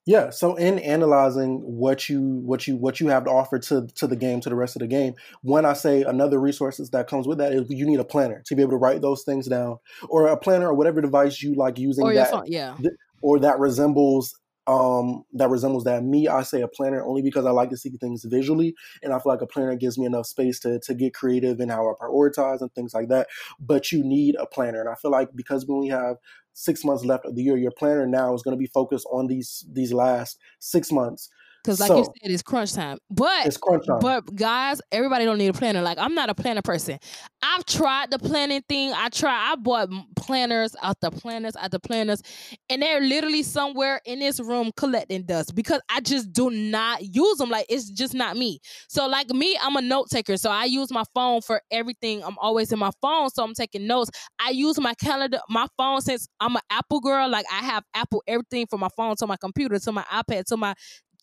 Yeah. 0.05 0.29
So 0.29 0.53
in 0.55 0.77
analyzing 0.77 1.61
what 1.61 2.07
you 2.09 2.21
what 2.21 2.67
you 2.67 2.75
what 2.75 2.99
you 2.99 3.07
have 3.07 3.23
to 3.25 3.31
offer 3.31 3.57
to 3.57 3.87
to 3.95 4.05
the 4.05 4.15
game 4.15 4.39
to 4.41 4.49
the 4.49 4.55
rest 4.55 4.75
of 4.75 4.81
the 4.81 4.87
game, 4.87 5.15
when 5.41 5.65
I 5.65 5.73
say 5.73 6.03
another 6.03 6.39
resources 6.39 6.91
that 6.91 7.07
comes 7.07 7.25
with 7.27 7.39
that 7.39 7.53
is 7.53 7.67
you 7.69 7.87
need 7.87 7.99
a 7.99 8.03
planner 8.03 8.43
to 8.45 8.55
be 8.55 8.61
able 8.61 8.73
to 8.73 8.77
write 8.77 9.01
those 9.01 9.23
things 9.23 9.47
down, 9.47 9.79
or 10.07 10.27
a 10.27 10.37
planner 10.37 10.67
or 10.67 10.75
whatever 10.75 11.01
device 11.01 11.41
you 11.41 11.55
like 11.55 11.79
using 11.79 12.05
or 12.05 12.13
that 12.13 12.29
phone 12.29 12.43
yeah 12.45 12.77
or 13.23 13.39
that 13.39 13.57
resembles 13.57 14.35
um 14.67 15.23
that 15.33 15.49
resembles 15.49 15.83
that. 15.83 16.03
Me 16.03 16.27
i 16.27 16.41
say 16.41 16.61
a 16.61 16.67
planner 16.67 17.03
only 17.03 17.21
because 17.21 17.45
i 17.45 17.51
like 17.51 17.69
to 17.69 17.77
see 17.77 17.89
things 17.91 18.23
visually 18.25 18.75
and 19.03 19.13
i 19.13 19.19
feel 19.19 19.31
like 19.31 19.41
a 19.41 19.47
planner 19.47 19.75
gives 19.75 19.97
me 19.97 20.05
enough 20.05 20.25
space 20.25 20.59
to 20.61 20.79
to 20.79 20.93
get 20.95 21.13
creative 21.13 21.59
in 21.59 21.69
how 21.69 21.87
i 21.89 21.93
prioritize 22.03 22.61
and 22.61 22.73
things 22.73 22.93
like 22.93 23.07
that. 23.09 23.27
But 23.59 23.91
you 23.91 24.03
need 24.03 24.35
a 24.35 24.45
planner 24.45 24.79
and 24.79 24.89
i 24.89 24.95
feel 24.95 25.11
like 25.11 25.35
because 25.35 25.67
we 25.67 25.73
only 25.75 25.89
have 25.89 26.17
six 26.53 26.83
months 26.85 27.03
left 27.05 27.25
of 27.25 27.35
the 27.35 27.43
year 27.43 27.57
your 27.57 27.71
planner 27.71 28.07
now 28.07 28.33
is 28.33 28.41
going 28.41 28.55
to 28.55 28.59
be 28.59 28.67
focused 28.67 29.05
on 29.11 29.27
these 29.27 29.65
these 29.71 29.91
last 29.93 30.39
six 30.59 30.91
months 30.91 31.29
because 31.65 31.79
like 31.79 31.95
you 31.95 32.03
said 32.03 32.31
it's 32.31 32.43
crunch 32.43 32.73
time 32.73 32.97
but 33.09 33.47
it's 33.47 33.57
crunch 33.57 33.85
time 33.87 33.99
But 33.99 34.35
guys, 34.35 34.81
everybody 34.91 35.25
don't 35.25 35.37
need 35.37 35.47
a 35.47 35.53
planner. 35.53 35.81
Like 35.81 35.97
I'm 35.97 36.13
not 36.13 36.29
a 36.29 36.35
planner 36.35 36.61
person. 36.61 36.99
I've 37.41 37.65
tried 37.65 38.11
the 38.11 38.19
planning 38.19 38.61
thing. 38.67 38.91
I 38.95 39.09
try. 39.09 39.51
I 39.51 39.55
bought 39.55 39.89
planners 40.15 40.75
out 40.81 40.99
the 41.01 41.11
planners 41.11 41.55
out 41.55 41.71
the 41.71 41.79
planners, 41.79 42.21
and 42.69 42.81
they're 42.81 43.01
literally 43.01 43.43
somewhere 43.43 44.01
in 44.05 44.19
this 44.19 44.39
room 44.39 44.71
collecting 44.75 45.23
dust 45.23 45.55
because 45.55 45.81
I 45.89 46.01
just 46.01 46.31
do 46.33 46.49
not 46.49 47.01
use 47.03 47.37
them. 47.37 47.49
Like 47.49 47.65
it's 47.69 47.89
just 47.89 48.13
not 48.13 48.37
me. 48.37 48.59
So 48.89 49.07
like 49.07 49.29
me, 49.29 49.57
I'm 49.61 49.75
a 49.75 49.81
note 49.81 50.09
taker. 50.09 50.37
So 50.37 50.49
I 50.51 50.65
use 50.65 50.91
my 50.91 51.03
phone 51.13 51.41
for 51.41 51.61
everything. 51.71 52.23
I'm 52.23 52.37
always 52.39 52.71
in 52.71 52.79
my 52.79 52.91
phone, 53.01 53.29
so 53.29 53.43
I'm 53.43 53.53
taking 53.53 53.87
notes. 53.87 54.11
I 54.39 54.51
use 54.51 54.79
my 54.79 54.93
calendar, 54.95 55.39
my 55.49 55.67
phone 55.77 56.01
since 56.01 56.27
I'm 56.39 56.55
an 56.55 56.61
Apple 56.69 56.99
girl. 56.99 57.29
Like 57.29 57.45
I 57.51 57.63
have 57.65 57.83
Apple 57.93 58.23
everything 58.27 58.67
from 58.67 58.81
my 58.81 58.89
phone 58.95 59.15
to 59.17 59.27
my 59.27 59.37
computer 59.37 59.79
to 59.79 59.91
my 59.91 60.03
iPad 60.11 60.45
to 60.45 60.57
my 60.57 60.73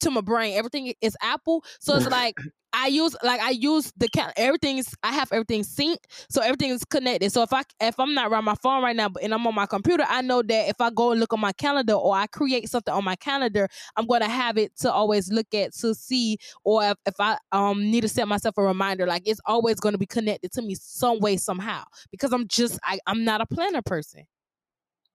to 0.02 0.11
my 0.11 0.21
brain. 0.21 0.56
Everything 0.56 0.92
is 1.00 1.16
Apple. 1.23 1.64
So 1.80 1.97
it's 1.97 2.06
like 2.11 2.37
I 2.75 2.87
use 2.87 3.14
like 3.23 3.40
I 3.40 3.50
use 3.50 3.92
the 3.99 4.09
cal- 4.09 4.32
everything 4.37 4.78
is 4.78 4.94
I 5.02 5.12
have 5.12 5.30
everything 5.30 5.62
synced, 5.62 5.99
so 6.30 6.40
everything 6.40 6.71
is 6.71 6.85
connected. 6.85 7.30
So 7.30 7.42
if 7.42 7.52
I 7.52 7.62
if 7.80 8.00
I'm 8.00 8.14
not 8.14 8.30
around 8.30 8.44
my 8.44 8.54
phone 8.62 8.82
right 8.82 8.97
now, 8.97 9.11
but 9.11 9.23
and 9.23 9.35
I'm 9.35 9.47
on 9.47 9.54
my 9.54 9.66
computer, 9.66 10.05
I 10.09 10.22
know 10.22 10.42
that 10.42 10.68
if 10.68 10.81
I 10.81 10.90
go 10.90 11.11
and 11.11 11.20
look 11.20 11.35
on 11.35 11.40
my 11.40 11.53
calendar 11.53 11.92
or 11.94 12.14
I 12.14 12.27
create 12.27 12.68
something 12.70 12.92
on 12.94 13.05
my 13.05 13.16
calendar, 13.16 13.68
I'm 13.96 14.07
gonna 14.07 14.29
have 14.29 14.57
it 14.57 14.74
to 14.79 14.92
always 14.92 15.31
look 15.31 15.53
at 15.55 15.74
to 15.77 15.94
see, 15.94 16.38
or 16.64 16.83
if, 16.85 16.96
if 17.07 17.14
I 17.20 17.37
um 17.53 17.90
need 17.90 18.03
to 18.03 18.09
set 18.09 18.27
myself 18.27 18.57
a 18.57 18.62
reminder, 18.62 19.07
like 19.07 19.22
it's 19.27 19.40
always 19.44 19.79
gonna 19.79 19.98
be 19.98 20.07
connected 20.07 20.53
to 20.53 20.62
me 20.62 20.74
some 20.74 21.20
way 21.20 21.37
somehow 21.37 21.85
because 22.11 22.33
I'm 22.33 22.48
just 22.48 22.79
I 22.85 22.98
I'm 23.07 23.24
not 23.24 23.42
a 23.42 23.46
planner 23.46 23.83
person. 23.83 24.24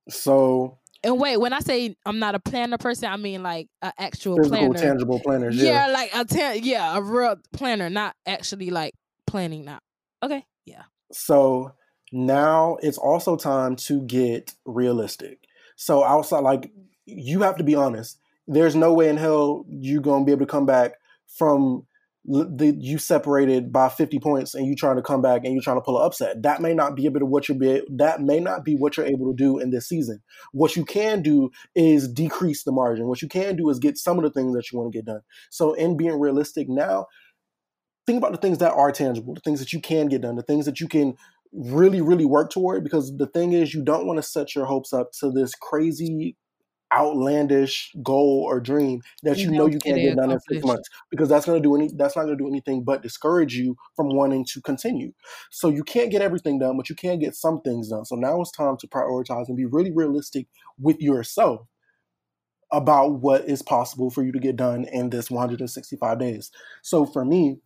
so 0.10 0.80
And 1.04 1.20
wait, 1.20 1.38
when 1.38 1.54
I 1.54 1.60
say 1.60 1.96
I'm 2.06 2.20
not 2.20 2.36
a 2.36 2.40
planner 2.40 2.78
person, 2.78 3.10
I 3.10 3.18
mean 3.18 3.44
like 3.44 3.68
an 3.82 3.92
actual 3.98 4.38
physical 4.38 4.58
planner. 4.58 4.74
tangible 4.74 5.20
planner. 5.20 5.50
Yeah, 5.50 5.88
yeah. 5.88 5.94
like 5.94 6.12
a 6.14 6.26
ten, 6.26 6.64
yeah, 6.64 6.98
a 6.98 7.02
real 7.02 7.36
planner, 7.54 7.90
not 7.90 8.16
actually 8.26 8.70
like 8.70 8.94
planning. 9.26 9.66
Not 9.66 9.82
okay. 10.24 10.46
Yeah. 10.66 10.84
So 11.12 11.74
now 12.12 12.78
it's 12.82 12.98
also 12.98 13.36
time 13.36 13.76
to 13.78 14.02
get 14.02 14.54
realistic. 14.66 15.40
So 15.76 16.04
outside, 16.04 16.40
like 16.40 16.72
you 17.06 17.42
have 17.42 17.58
to 17.58 17.64
be 17.64 17.76
honest. 17.76 18.20
There's 18.48 18.76
no 18.76 18.94
way 18.94 19.10
in 19.10 19.18
hell 19.18 19.66
you're 19.68 20.02
gonna 20.02 20.26
be 20.26 20.32
able 20.32 20.46
to 20.46 20.52
come 20.52 20.66
back 20.66 20.94
from 21.28 21.86
the 22.28 22.76
you 22.78 22.98
separated 22.98 23.72
by 23.72 23.88
50 23.88 24.20
points 24.20 24.54
and 24.54 24.68
you're 24.68 24.76
trying 24.76 24.98
to 24.98 25.02
come 25.02 25.22
back 25.22 25.44
and 25.44 25.54
you're 25.54 25.64
trying 25.64 25.78
to 25.78 25.82
pull 25.82 25.98
an 25.98 26.06
upset. 26.06 26.44
That 26.44 26.62
may 26.62 26.74
not 26.74 26.96
be 26.96 27.06
a 27.06 27.12
bit 27.12 27.22
of 27.22 27.30
what 27.30 27.48
you're 27.48 27.58
be 27.58 27.82
that 27.90 28.22
may 28.22 28.40
not 28.40 28.66
be 28.66 28.76
what 28.76 28.98
you're 28.98 29.06
able 29.06 29.32
to 29.32 29.36
do 29.36 29.60
in 29.60 29.70
this 29.70 29.88
season. 29.88 30.22
What 30.52 30.76
you 30.76 30.84
can 30.84 31.22
do 31.22 31.52
is 31.74 32.08
decrease 32.08 32.64
the 32.64 32.74
margin. 32.74 33.08
What 33.08 33.22
you 33.22 33.30
can 33.30 33.56
do 33.56 33.70
is 33.70 33.80
get 33.80 33.98
some 33.98 34.18
of 34.18 34.24
the 34.24 34.30
things 34.30 34.54
that 34.56 34.72
you 34.72 34.78
want 34.78 34.92
to 34.92 34.98
get 34.98 35.06
done. 35.06 35.22
So 35.50 35.74
in 35.74 35.96
being 35.96 36.20
realistic 36.20 36.68
now, 36.68 37.08
think 38.06 38.18
about 38.18 38.34
the 38.34 38.40
things 38.40 38.58
that 38.58 38.74
are 38.74 38.92
tangible, 38.92 39.34
the 39.34 39.42
things 39.42 39.60
that 39.60 39.72
you 39.72 39.80
can 39.80 40.08
get 40.08 40.22
done, 40.22 40.36
the 40.36 40.44
things 40.44 40.66
that 40.66 40.82
you 40.82 40.88
can 40.90 41.16
really, 41.54 42.02
really 42.02 42.26
work 42.26 42.52
toward. 42.52 42.84
Because 42.84 43.16
the 43.16 43.28
thing 43.28 43.54
is, 43.54 43.74
you 43.74 43.84
don't 43.84 44.06
want 44.06 44.18
to 44.18 44.24
set 44.24 44.54
your 44.54 44.66
hopes 44.66 44.92
up 44.92 45.12
to 45.22 45.32
this 45.32 45.56
crazy, 45.56 46.36
outlandish 46.94 47.94
goal 48.04 48.44
or 48.48 48.60
dream 48.60 49.02
that 49.24 49.44
you 49.44 49.52
You 49.52 49.58
know 49.58 49.66
you 49.68 49.80
can't 49.80 50.02
get 50.02 50.16
done 50.16 50.32
in 50.32 50.40
six 50.40 50.64
months. 50.64 50.88
Because 51.10 51.30
that's 51.30 51.46
gonna 51.46 51.60
do 51.60 51.76
any 51.76 51.90
that's 51.96 52.16
not 52.16 52.24
gonna 52.24 52.38
do 52.38 52.48
anything 52.48 52.84
but 52.84 53.02
discourage 53.02 53.56
you 53.56 53.76
from 53.96 54.10
wanting 54.10 54.46
to 54.46 54.62
continue. 54.62 55.14
So 55.52 55.70
you 55.70 55.84
can't 55.84 56.12
get 56.12 56.22
everything 56.22 56.60
done, 56.60 56.78
but 56.78 56.90
you 56.90 56.96
can 56.96 57.20
get 57.20 57.36
some 57.36 57.62
things 57.62 57.90
done. 57.90 58.06
So 58.06 58.16
now 58.16 58.42
it's 58.42 58.52
time 58.52 58.78
to 58.78 58.88
prioritize 58.88 59.48
and 59.48 59.58
be 59.58 59.66
really 59.66 59.92
realistic 59.92 60.48
with 60.80 61.00
yourself 61.02 61.68
about 62.72 63.20
what 63.22 63.46
is 63.46 63.62
possible 63.62 64.10
for 64.10 64.24
you 64.24 64.32
to 64.32 64.40
get 64.40 64.56
done 64.58 64.86
in 64.86 65.10
this 65.10 65.32
165 65.32 66.20
days. 66.20 66.52
So 66.82 67.06
for 67.06 67.24
me, 67.24 67.60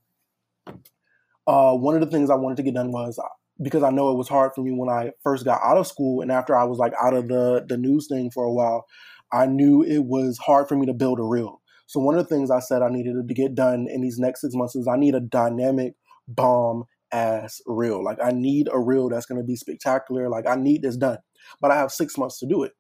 uh, 1.48 1.76
one 1.76 1.96
of 1.96 2.02
the 2.02 2.08
things 2.08 2.30
I 2.30 2.36
wanted 2.36 2.58
to 2.58 2.64
get 2.64 2.76
done 2.76 2.92
was 2.92 3.18
uh, 3.18 3.28
because 3.62 3.84
I 3.84 3.90
know 3.90 4.12
it 4.12 4.18
was 4.18 4.30
hard 4.30 4.54
for 4.54 4.62
me 4.62 4.72
when 4.72 4.90
I 4.90 5.12
first 5.24 5.46
got 5.46 5.62
out 5.62 5.78
of 5.78 5.88
school 5.88 6.22
and 6.22 6.32
after 6.32 6.56
I 6.56 6.64
was 6.64 6.78
like 6.78 6.94
out 7.02 7.14
of 7.14 7.28
the 7.28 7.66
the 7.68 7.78
news 7.78 8.08
thing 8.08 8.32
for 8.32 8.44
a 8.44 8.52
while, 8.52 8.86
I 9.32 9.46
knew 9.46 9.84
it 9.84 10.06
was 10.06 10.38
hard 10.38 10.68
for 10.68 10.76
me 10.76 10.86
to 10.86 10.94
build 10.94 11.20
a 11.20 11.24
reel. 11.24 11.62
So 11.88 12.00
one 12.00 12.18
of 12.18 12.28
the 12.28 12.34
things 12.34 12.50
I 12.50 12.60
said 12.60 12.82
I 12.82 12.90
needed 12.90 13.16
to 13.28 13.34
get 13.34 13.56
done 13.56 13.88
in 13.90 14.02
these 14.02 14.18
next 14.18 14.42
six 14.42 14.54
months 14.56 14.76
is 14.76 14.88
I 14.88 14.98
need 14.98 15.16
a 15.16 15.20
dynamic 15.20 15.94
bomb 16.28 16.86
ass 17.12 17.62
reel. 17.66 18.04
Like 18.04 18.18
I 18.24 18.32
need 18.32 18.70
a 18.72 18.80
reel 18.80 19.10
that's 19.10 19.26
going 19.26 19.42
to 19.42 19.46
be 19.46 19.56
spectacular. 19.56 20.30
Like 20.30 20.48
I 20.48 20.56
need 20.56 20.82
this 20.82 20.98
done, 20.98 21.18
but 21.60 21.72
I 21.72 21.76
have 21.76 21.92
six 21.92 22.18
months 22.18 22.40
to 22.40 22.48
do 22.48 22.64
it. 22.64 22.72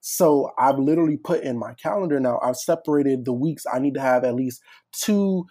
So 0.00 0.50
I've 0.58 0.78
literally 0.78 1.16
put 1.16 1.42
in 1.42 1.58
my 1.58 1.74
calendar 1.74 2.20
now. 2.20 2.38
I've 2.42 2.56
separated 2.56 3.24
the 3.24 3.32
weeks 3.32 3.64
I 3.72 3.78
need 3.78 3.94
to 3.94 4.00
have 4.00 4.24
at 4.24 4.34
least 4.34 4.60
two, 4.92 5.44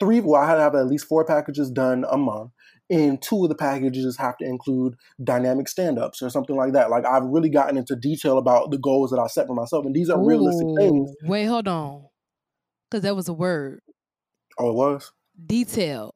three. 0.00 0.20
Well, 0.20 0.40
I 0.40 0.46
had 0.46 0.56
to 0.56 0.60
have 0.62 0.74
at 0.74 0.86
least 0.86 1.06
four 1.06 1.24
packages 1.24 1.70
done 1.70 2.04
a 2.10 2.16
month, 2.16 2.52
and 2.88 3.20
two 3.20 3.42
of 3.42 3.48
the 3.48 3.54
packages 3.54 4.16
have 4.16 4.36
to 4.38 4.44
include 4.44 4.94
dynamic 5.22 5.68
stand-ups 5.68 6.22
or 6.22 6.30
something 6.30 6.56
like 6.56 6.72
that. 6.72 6.90
Like 6.90 7.04
I've 7.04 7.24
really 7.24 7.50
gotten 7.50 7.76
into 7.76 7.96
detail 7.96 8.38
about 8.38 8.70
the 8.70 8.78
goals 8.78 9.10
that 9.10 9.18
I 9.18 9.26
set 9.26 9.46
for 9.46 9.54
myself, 9.54 9.84
and 9.86 9.94
these 9.94 10.10
are 10.10 10.22
realistic 10.22 10.66
things. 10.76 11.10
Wait, 11.24 11.44
hold 11.46 11.68
on. 11.68 12.04
Because 12.90 13.02
that 13.02 13.16
was 13.16 13.28
a 13.28 13.34
word. 13.34 13.80
Oh, 14.58 14.70
it 14.70 14.74
was. 14.74 15.12
Detail. 15.44 16.14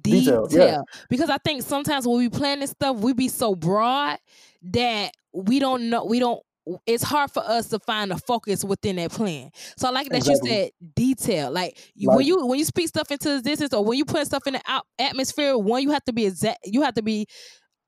Detail, 0.00 0.46
Detail. 0.46 0.66
yeah. 0.66 0.78
Because 1.10 1.28
I 1.28 1.38
think 1.38 1.62
sometimes 1.62 2.06
when 2.06 2.18
we 2.18 2.28
plan 2.28 2.60
this 2.60 2.70
stuff, 2.70 2.98
we 2.98 3.12
be 3.12 3.28
so 3.28 3.54
broad 3.54 4.18
that 4.62 5.12
we 5.34 5.58
don't 5.58 5.90
know 5.90 6.04
we 6.04 6.18
don't 6.18 6.40
it's 6.86 7.02
hard 7.02 7.30
for 7.30 7.42
us 7.42 7.68
to 7.70 7.78
find 7.80 8.12
a 8.12 8.18
focus 8.18 8.64
within 8.64 8.96
that 8.96 9.10
plan. 9.10 9.50
So 9.76 9.88
I 9.88 9.90
like 9.90 10.08
that 10.10 10.18
Exactly. 10.18 10.50
you 10.50 10.56
said 10.56 10.70
detail. 10.94 11.50
Like 11.50 11.78
you, 11.94 12.08
when 12.10 12.24
you 12.24 12.46
when 12.46 12.58
you 12.58 12.64
speak 12.64 12.88
stuff 12.88 13.10
into 13.10 13.36
existence 13.36 13.74
or 13.74 13.84
when 13.84 13.98
you 13.98 14.04
put 14.04 14.26
stuff 14.26 14.46
in 14.46 14.54
the 14.54 14.62
out- 14.66 14.86
atmosphere, 14.98 15.58
one 15.58 15.82
you 15.82 15.90
have 15.90 16.04
to 16.04 16.12
be 16.12 16.26
exact. 16.26 16.60
You 16.64 16.82
have 16.82 16.94
to 16.94 17.02
be 17.02 17.26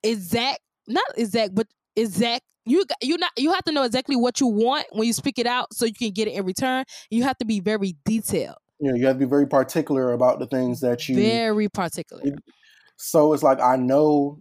exact, 0.03 0.61
not 0.87 1.05
exact, 1.17 1.55
but 1.55 1.67
exact 1.97 2.43
you 2.67 2.85
got- 2.87 2.99
you 3.03 3.17
not 3.19 3.31
you 3.37 3.53
have 3.53 3.65
to 3.65 3.73
know 3.73 3.83
exactly 3.85 4.17
what 4.17 4.41
you 4.41 4.47
want 4.47 4.87
when 4.93 5.07
you 5.07 5.13
speak 5.13 5.39
it 5.39 5.47
out 5.47 5.73
so 5.73 5.85
you 5.85 5.93
can 5.93 6.11
get 6.11 6.29
it 6.29 6.33
in 6.33 6.45
return. 6.45 6.85
You 7.11 7.23
have 7.25 7.37
to 7.39 7.45
be 7.45 7.61
very 7.61 7.95
detailed, 8.05 8.57
You 8.81 8.91
know, 8.91 8.97
you 8.97 9.07
have 9.07 9.17
to 9.17 9.21
be 9.21 9.29
very 9.29 9.47
particular 9.47 10.13
about 10.13 10.39
the 10.39 10.47
things 10.47 10.81
that 10.81 11.09
you 11.09 11.17
very 11.17 11.69
particular. 11.69 12.23
So 12.97 13.33
it's 13.35 13.43
like 13.43 13.61
I 13.61 13.77
know 13.77 14.41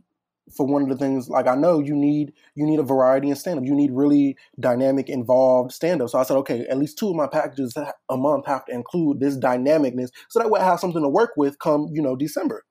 for 0.55 0.65
one 0.65 0.83
of 0.83 0.89
the 0.89 0.97
things 0.97 1.29
like 1.29 1.47
I 1.47 1.55
know 1.55 1.79
you 1.79 1.95
need 1.95 2.33
you 2.55 2.65
need 2.65 2.79
a 2.79 2.83
variety 2.83 3.29
in 3.29 3.35
stand 3.35 3.59
up. 3.59 3.65
You 3.65 3.75
need 3.75 3.91
really 3.91 4.37
dynamic, 4.59 5.09
involved 5.09 5.71
stand 5.71 6.01
up. 6.01 6.09
So 6.09 6.19
I 6.19 6.23
said, 6.23 6.37
okay, 6.37 6.65
at 6.69 6.77
least 6.77 6.97
two 6.97 7.09
of 7.09 7.15
my 7.15 7.27
packages 7.27 7.75
a 8.09 8.17
month 8.17 8.45
have 8.47 8.65
to 8.65 8.73
include 8.73 9.19
this 9.19 9.37
dynamicness 9.37 10.09
so 10.29 10.39
that 10.39 10.49
way 10.49 10.59
I 10.59 10.65
have 10.65 10.79
something 10.79 11.01
to 11.01 11.09
work 11.09 11.31
with 11.37 11.59
come, 11.59 11.87
you 11.91 12.01
know, 12.01 12.15
December. 12.15 12.63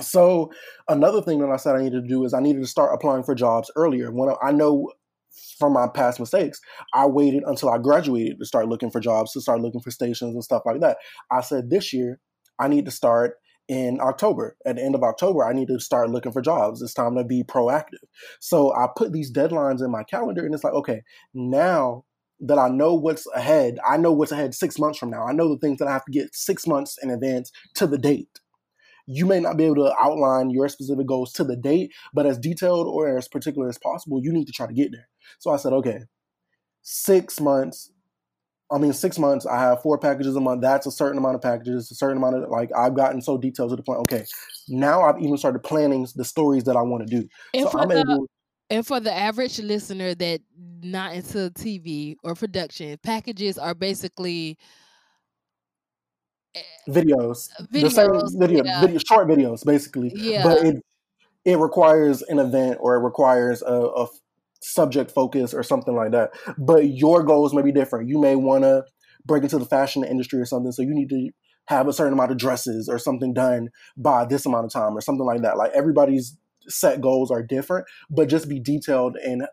So 0.00 0.52
another 0.88 1.20
thing 1.20 1.40
that 1.40 1.50
I 1.50 1.56
said 1.56 1.74
I 1.74 1.82
needed 1.82 2.02
to 2.02 2.08
do 2.08 2.24
is 2.24 2.32
I 2.32 2.40
needed 2.40 2.62
to 2.62 2.68
start 2.68 2.94
applying 2.94 3.24
for 3.24 3.34
jobs 3.34 3.70
earlier. 3.74 4.12
When 4.12 4.32
I 4.42 4.52
know 4.52 4.92
from 5.58 5.72
my 5.72 5.88
past 5.88 6.20
mistakes, 6.20 6.60
I 6.94 7.06
waited 7.06 7.42
until 7.46 7.70
I 7.70 7.78
graduated 7.78 8.38
to 8.38 8.46
start 8.46 8.68
looking 8.68 8.90
for 8.90 9.00
jobs, 9.00 9.32
to 9.32 9.40
start 9.40 9.60
looking 9.60 9.80
for 9.80 9.90
stations 9.90 10.34
and 10.34 10.44
stuff 10.44 10.62
like 10.64 10.80
that. 10.80 10.98
I 11.30 11.40
said 11.40 11.70
this 11.70 11.92
year 11.92 12.20
I 12.58 12.68
need 12.68 12.84
to 12.84 12.90
start 12.90 13.34
in 13.70 14.00
October. 14.00 14.56
At 14.66 14.76
the 14.76 14.82
end 14.82 14.96
of 14.96 15.04
October, 15.04 15.44
I 15.44 15.52
need 15.52 15.68
to 15.68 15.78
start 15.78 16.10
looking 16.10 16.32
for 16.32 16.42
jobs. 16.42 16.82
It's 16.82 16.92
time 16.92 17.14
to 17.14 17.22
be 17.22 17.44
proactive. 17.44 18.02
So 18.40 18.74
I 18.74 18.88
put 18.96 19.12
these 19.12 19.32
deadlines 19.32 19.80
in 19.80 19.92
my 19.92 20.02
calendar 20.02 20.44
and 20.44 20.52
it's 20.52 20.64
like, 20.64 20.72
okay, 20.72 21.02
now 21.32 22.04
that 22.40 22.58
I 22.58 22.68
know 22.68 22.94
what's 22.94 23.28
ahead, 23.32 23.78
I 23.88 23.96
know 23.96 24.10
what's 24.10 24.32
ahead 24.32 24.56
six 24.56 24.76
months 24.76 24.98
from 24.98 25.10
now. 25.10 25.24
I 25.24 25.32
know 25.32 25.48
the 25.48 25.58
things 25.60 25.78
that 25.78 25.86
I 25.86 25.92
have 25.92 26.04
to 26.06 26.10
get 26.10 26.34
six 26.34 26.66
months 26.66 26.96
in 27.00 27.10
advance 27.10 27.52
to 27.76 27.86
the 27.86 27.96
date. 27.96 28.40
You 29.06 29.24
may 29.24 29.38
not 29.38 29.56
be 29.56 29.66
able 29.66 29.86
to 29.86 29.94
outline 30.00 30.50
your 30.50 30.68
specific 30.68 31.06
goals 31.06 31.32
to 31.34 31.44
the 31.44 31.56
date, 31.56 31.92
but 32.12 32.26
as 32.26 32.38
detailed 32.38 32.88
or 32.88 33.16
as 33.16 33.28
particular 33.28 33.68
as 33.68 33.78
possible, 33.78 34.20
you 34.20 34.32
need 34.32 34.46
to 34.46 34.52
try 34.52 34.66
to 34.66 34.74
get 34.74 34.90
there. 34.90 35.08
So 35.38 35.52
I 35.52 35.58
said, 35.58 35.72
okay, 35.74 36.00
six 36.82 37.40
months 37.40 37.92
I 38.72 38.78
mean, 38.78 38.92
six 38.92 39.18
months, 39.18 39.46
I 39.46 39.58
have 39.58 39.82
four 39.82 39.98
packages 39.98 40.36
a 40.36 40.40
month. 40.40 40.62
That's 40.62 40.86
a 40.86 40.92
certain 40.92 41.18
amount 41.18 41.34
of 41.34 41.42
packages, 41.42 41.90
a 41.90 41.94
certain 41.94 42.18
amount 42.18 42.36
of, 42.36 42.50
like, 42.50 42.70
I've 42.76 42.94
gotten 42.94 43.20
so 43.20 43.36
detailed 43.36 43.70
to 43.70 43.76
the 43.76 43.82
point, 43.82 43.98
okay, 44.00 44.24
now 44.68 45.02
I've 45.02 45.20
even 45.20 45.36
started 45.36 45.60
planning 45.60 46.06
the 46.14 46.24
stories 46.24 46.64
that 46.64 46.76
I 46.76 46.82
want 46.82 47.08
to 47.08 47.20
do. 47.20 47.28
And 47.52 47.64
so 47.64 47.70
for 47.70 47.80
I'm 47.80 47.88
the 47.88 47.98
able, 47.98 48.26
and 48.70 48.86
for 48.86 49.00
the 49.00 49.12
average 49.12 49.58
listener 49.58 50.14
that 50.14 50.40
not 50.82 51.14
into 51.14 51.50
TV 51.50 52.16
or 52.22 52.34
production, 52.36 52.96
packages 53.02 53.58
are 53.58 53.74
basically 53.74 54.56
eh, 56.54 56.60
videos, 56.88 57.48
the 57.72 57.90
same 57.90 58.08
videos. 58.10 58.38
video, 58.38 58.64
Yeah, 58.64 58.80
video, 58.82 58.98
short 59.04 59.28
videos, 59.28 59.64
basically, 59.64 60.12
Yeah. 60.14 60.44
but 60.44 60.58
it, 60.64 60.76
it 61.44 61.58
requires 61.58 62.22
an 62.22 62.38
event 62.38 62.78
or 62.80 62.94
it 62.96 63.00
requires 63.00 63.62
a, 63.62 63.72
a 63.74 64.06
subject 64.60 65.10
focus 65.10 65.54
or 65.54 65.62
something 65.62 65.94
like 65.94 66.12
that. 66.12 66.30
But 66.58 66.88
your 66.88 67.22
goals 67.22 67.54
may 67.54 67.62
be 67.62 67.72
different. 67.72 68.08
You 68.08 68.20
may 68.20 68.36
want 68.36 68.64
to 68.64 68.84
break 69.24 69.42
into 69.42 69.58
the 69.58 69.66
fashion 69.66 70.04
industry 70.04 70.40
or 70.40 70.46
something, 70.46 70.72
so 70.72 70.82
you 70.82 70.94
need 70.94 71.10
to 71.10 71.30
have 71.66 71.86
a 71.86 71.92
certain 71.92 72.12
amount 72.12 72.32
of 72.32 72.38
dresses 72.38 72.88
or 72.88 72.98
something 72.98 73.32
done 73.32 73.68
by 73.96 74.24
this 74.24 74.44
amount 74.44 74.64
of 74.64 74.72
time 74.72 74.96
or 74.96 75.00
something 75.00 75.26
like 75.26 75.42
that. 75.42 75.56
Like 75.56 75.70
everybody's 75.72 76.36
set 76.68 77.00
goals 77.00 77.30
are 77.30 77.42
different, 77.42 77.86
but 78.10 78.28
just 78.28 78.48
be 78.48 78.60
detailed 78.60 79.16
and 79.24 79.46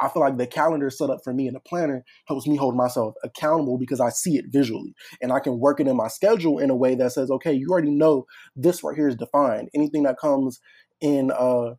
I 0.00 0.08
feel 0.08 0.22
like 0.22 0.38
the 0.38 0.46
calendar 0.46 0.88
set 0.88 1.10
up 1.10 1.20
for 1.22 1.34
me 1.34 1.46
and 1.46 1.54
the 1.54 1.60
planner 1.60 2.04
helps 2.26 2.46
me 2.46 2.56
hold 2.56 2.74
myself 2.74 3.14
accountable 3.22 3.76
because 3.76 4.00
I 4.00 4.08
see 4.08 4.38
it 4.38 4.46
visually 4.48 4.94
and 5.20 5.30
I 5.30 5.40
can 5.40 5.58
work 5.58 5.78
it 5.78 5.86
in 5.86 5.96
my 5.96 6.08
schedule 6.08 6.58
in 6.58 6.70
a 6.70 6.76
way 6.76 6.94
that 6.94 7.12
says, 7.12 7.30
okay, 7.30 7.52
you 7.52 7.68
already 7.70 7.90
know 7.90 8.24
this 8.56 8.82
right 8.82 8.96
here 8.96 9.08
is 9.08 9.16
defined. 9.16 9.68
Anything 9.74 10.04
that 10.04 10.18
comes 10.18 10.58
in 11.02 11.30
uh 11.30 11.74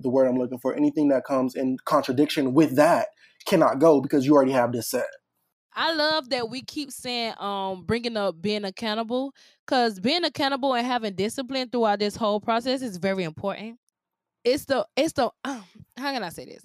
the 0.00 0.08
word 0.08 0.26
I'm 0.26 0.38
looking 0.38 0.58
for, 0.58 0.74
anything 0.74 1.08
that 1.08 1.24
comes 1.24 1.54
in 1.54 1.78
contradiction 1.84 2.54
with 2.54 2.76
that 2.76 3.08
cannot 3.46 3.78
go 3.78 4.00
because 4.00 4.26
you 4.26 4.34
already 4.34 4.52
have 4.52 4.72
this 4.72 4.90
set. 4.90 5.06
I 5.74 5.94
love 5.94 6.30
that 6.30 6.50
we 6.50 6.62
keep 6.62 6.90
saying 6.90 7.34
um 7.38 7.84
bringing 7.84 8.16
up 8.16 8.40
being 8.42 8.64
accountable 8.64 9.32
because 9.64 10.00
being 10.00 10.24
accountable 10.24 10.74
and 10.74 10.86
having 10.86 11.14
discipline 11.14 11.68
throughout 11.70 12.00
this 12.00 12.16
whole 12.16 12.40
process 12.40 12.82
is 12.82 12.96
very 12.96 13.24
important. 13.24 13.78
It's 14.44 14.64
the 14.64 14.86
it's 14.96 15.12
the 15.12 15.30
how 15.44 15.62
can 15.96 16.22
I 16.22 16.30
say 16.30 16.46
this? 16.46 16.62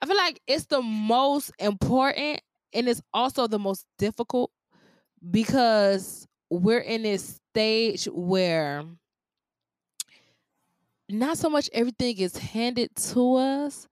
I 0.00 0.06
feel 0.06 0.16
like 0.16 0.40
it's 0.46 0.66
the 0.66 0.82
most 0.82 1.50
important 1.58 2.40
and 2.72 2.88
it's 2.88 3.02
also 3.12 3.46
the 3.46 3.58
most 3.58 3.86
difficult 3.98 4.50
because 5.30 6.26
we're 6.50 6.78
in 6.78 7.02
this 7.02 7.40
stage 7.50 8.04
where 8.12 8.84
not 11.18 11.38
so 11.38 11.48
much 11.48 11.70
everything 11.72 12.18
is 12.18 12.36
handed 12.36 12.94
to 12.96 13.36
us, 13.36 13.88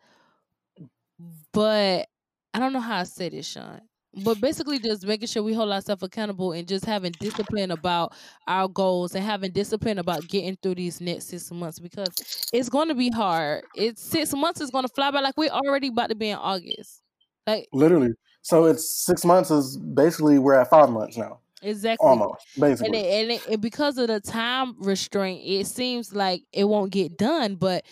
but 1.52 2.08
I 2.54 2.58
don't 2.58 2.72
know 2.72 2.80
how 2.80 2.98
I 2.98 3.04
say 3.04 3.28
this, 3.28 3.46
Sean. 3.46 3.80
But 4.24 4.40
basically, 4.42 4.78
just 4.78 5.06
making 5.06 5.28
sure 5.28 5.42
we 5.42 5.54
hold 5.54 5.70
ourselves 5.70 6.02
accountable 6.02 6.52
and 6.52 6.68
just 6.68 6.84
having 6.84 7.12
discipline 7.12 7.70
about 7.70 8.12
our 8.46 8.68
goals 8.68 9.14
and 9.14 9.24
having 9.24 9.52
discipline 9.52 9.98
about 9.98 10.28
getting 10.28 10.56
through 10.62 10.74
these 10.74 11.00
next 11.00 11.28
six 11.28 11.50
months 11.50 11.78
because 11.78 12.08
it's 12.52 12.68
going 12.68 12.88
to 12.88 12.94
be 12.94 13.08
hard. 13.08 13.64
It's 13.74 14.02
six 14.02 14.34
months 14.34 14.60
is 14.60 14.70
going 14.70 14.84
to 14.84 14.92
fly 14.94 15.10
by 15.10 15.20
like 15.20 15.38
we're 15.38 15.48
already 15.48 15.88
about 15.88 16.10
to 16.10 16.14
be 16.14 16.28
in 16.28 16.36
August. 16.36 17.00
Like 17.46 17.68
Literally. 17.72 18.10
So 18.42 18.66
it's 18.66 19.04
six 19.06 19.24
months 19.24 19.50
is 19.50 19.78
basically 19.78 20.38
we're 20.38 20.60
at 20.60 20.68
five 20.68 20.90
months 20.90 21.16
now. 21.16 21.38
Exactly. 21.62 22.08
Almost. 22.08 22.46
And 22.56 22.60
Basically. 22.60 22.98
it, 22.98 23.22
and, 23.22 23.30
it, 23.32 23.46
and 23.48 23.60
because 23.62 23.98
of 23.98 24.08
the 24.08 24.20
time 24.20 24.74
restraint, 24.78 25.42
it 25.44 25.66
seems 25.66 26.14
like 26.14 26.42
it 26.52 26.64
won't 26.64 26.92
get 26.92 27.16
done. 27.16 27.54
But 27.54 27.84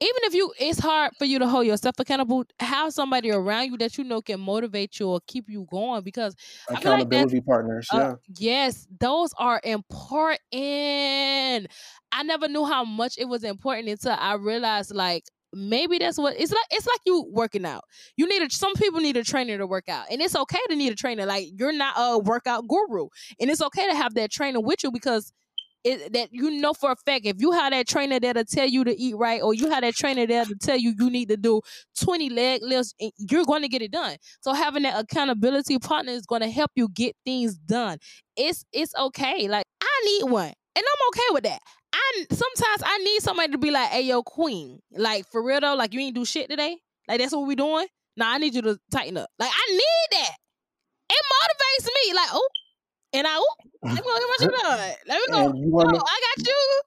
even 0.00 0.16
if 0.24 0.34
you, 0.34 0.52
it's 0.60 0.78
hard 0.78 1.12
for 1.18 1.24
you 1.24 1.38
to 1.40 1.48
hold 1.48 1.66
yourself 1.66 1.96
accountable. 1.98 2.44
Have 2.60 2.92
somebody 2.92 3.30
around 3.30 3.70
you 3.70 3.78
that 3.78 3.98
you 3.98 4.04
know 4.04 4.22
can 4.22 4.40
motivate 4.40 5.00
you 5.00 5.08
or 5.08 5.20
keep 5.26 5.48
you 5.48 5.66
going. 5.70 6.02
Because 6.02 6.36
I 6.68 6.80
feel 6.80 6.92
like 6.92 7.02
Accountability 7.02 7.40
partners, 7.40 7.88
uh, 7.92 7.96
yeah. 7.98 8.14
yes, 8.38 8.86
those 9.00 9.32
are 9.38 9.60
important. 9.64 10.40
I 10.52 12.22
never 12.22 12.48
knew 12.48 12.64
how 12.64 12.84
much 12.84 13.18
it 13.18 13.26
was 13.26 13.44
important 13.44 13.88
until 13.88 14.16
I 14.18 14.34
realized 14.34 14.94
like 14.94 15.24
maybe 15.58 15.98
that's 15.98 16.18
what 16.18 16.34
it's 16.38 16.52
like 16.52 16.66
it's 16.70 16.86
like 16.86 17.00
you 17.04 17.26
working 17.30 17.64
out. 17.64 17.84
You 18.16 18.28
need 18.28 18.42
a 18.42 18.50
some 18.50 18.74
people 18.74 19.00
need 19.00 19.16
a 19.16 19.24
trainer 19.24 19.58
to 19.58 19.66
work 19.66 19.88
out. 19.88 20.06
And 20.10 20.20
it's 20.20 20.36
okay 20.36 20.58
to 20.68 20.76
need 20.76 20.92
a 20.92 20.96
trainer. 20.96 21.26
Like 21.26 21.48
you're 21.56 21.72
not 21.72 21.94
a 21.96 22.18
workout 22.18 22.68
guru. 22.68 23.08
And 23.40 23.50
it's 23.50 23.62
okay 23.62 23.86
to 23.86 23.94
have 23.94 24.14
that 24.14 24.30
trainer 24.30 24.60
with 24.60 24.82
you 24.84 24.90
because 24.90 25.32
it, 25.84 26.12
that 26.12 26.28
you 26.32 26.50
know 26.50 26.74
for 26.74 26.92
a 26.92 26.96
fact 26.96 27.24
if 27.24 27.36
you 27.40 27.52
have 27.52 27.72
that 27.72 27.86
trainer 27.86 28.18
that'll 28.18 28.44
tell 28.44 28.66
you 28.66 28.84
to 28.84 29.00
eat 29.00 29.16
right 29.16 29.40
or 29.40 29.54
you 29.54 29.70
have 29.70 29.82
that 29.82 29.94
trainer 29.94 30.26
that'll 30.26 30.56
tell 30.60 30.76
you 30.76 30.92
you 30.98 31.08
need 31.08 31.28
to 31.28 31.36
do 31.36 31.60
20 32.00 32.30
leg 32.30 32.60
lifts 32.62 32.94
you're 32.98 33.44
going 33.44 33.62
to 33.62 33.68
get 33.68 33.80
it 33.80 33.92
done 33.92 34.16
so 34.40 34.52
having 34.52 34.82
that 34.82 35.00
accountability 35.00 35.78
partner 35.78 36.12
is 36.12 36.26
going 36.26 36.42
to 36.42 36.50
help 36.50 36.70
you 36.74 36.88
get 36.88 37.14
things 37.24 37.56
done 37.56 37.96
it's 38.36 38.64
it's 38.72 38.92
okay 38.98 39.46
like 39.48 39.64
i 39.80 40.02
need 40.04 40.30
one 40.30 40.52
and 40.76 40.84
i'm 40.84 41.08
okay 41.08 41.32
with 41.32 41.44
that 41.44 41.60
i 41.98 42.26
sometimes 42.30 42.82
i 42.84 42.98
need 42.98 43.20
somebody 43.22 43.52
to 43.52 43.58
be 43.58 43.70
like 43.70 43.88
hey 43.90 44.02
yo 44.02 44.22
queen 44.22 44.80
like 44.92 45.26
for 45.30 45.42
real 45.42 45.60
though 45.60 45.74
like 45.74 45.92
you 45.92 46.00
ain't 46.00 46.14
do 46.14 46.24
shit 46.24 46.48
today 46.48 46.76
like 47.08 47.18
that's 47.18 47.32
what 47.32 47.46
we 47.46 47.54
doing 47.54 47.86
nah 48.16 48.30
i 48.30 48.38
need 48.38 48.54
you 48.54 48.62
to 48.62 48.78
tighten 48.90 49.16
up 49.16 49.28
like 49.38 49.50
i 49.52 49.72
need 49.72 50.18
that 50.18 50.34
it 51.10 51.24
motivates 51.32 51.86
me 51.86 52.14
like 52.14 52.28
oh 52.32 52.48
and 53.12 53.26
I, 53.26 53.36
oh, 53.36 53.54
let 53.82 53.94
me 53.94 54.00
go 54.00 54.18
get 54.18 54.28
my 54.28 54.36
shit 54.38 54.62
done. 54.62 54.94
Let 55.06 55.20
me 55.20 55.26
go. 55.32 55.54
You 55.56 55.70
wanna 55.70 55.96
oh, 55.96 56.04
I 56.06 56.20
got 56.36 56.46
you. 56.46 56.80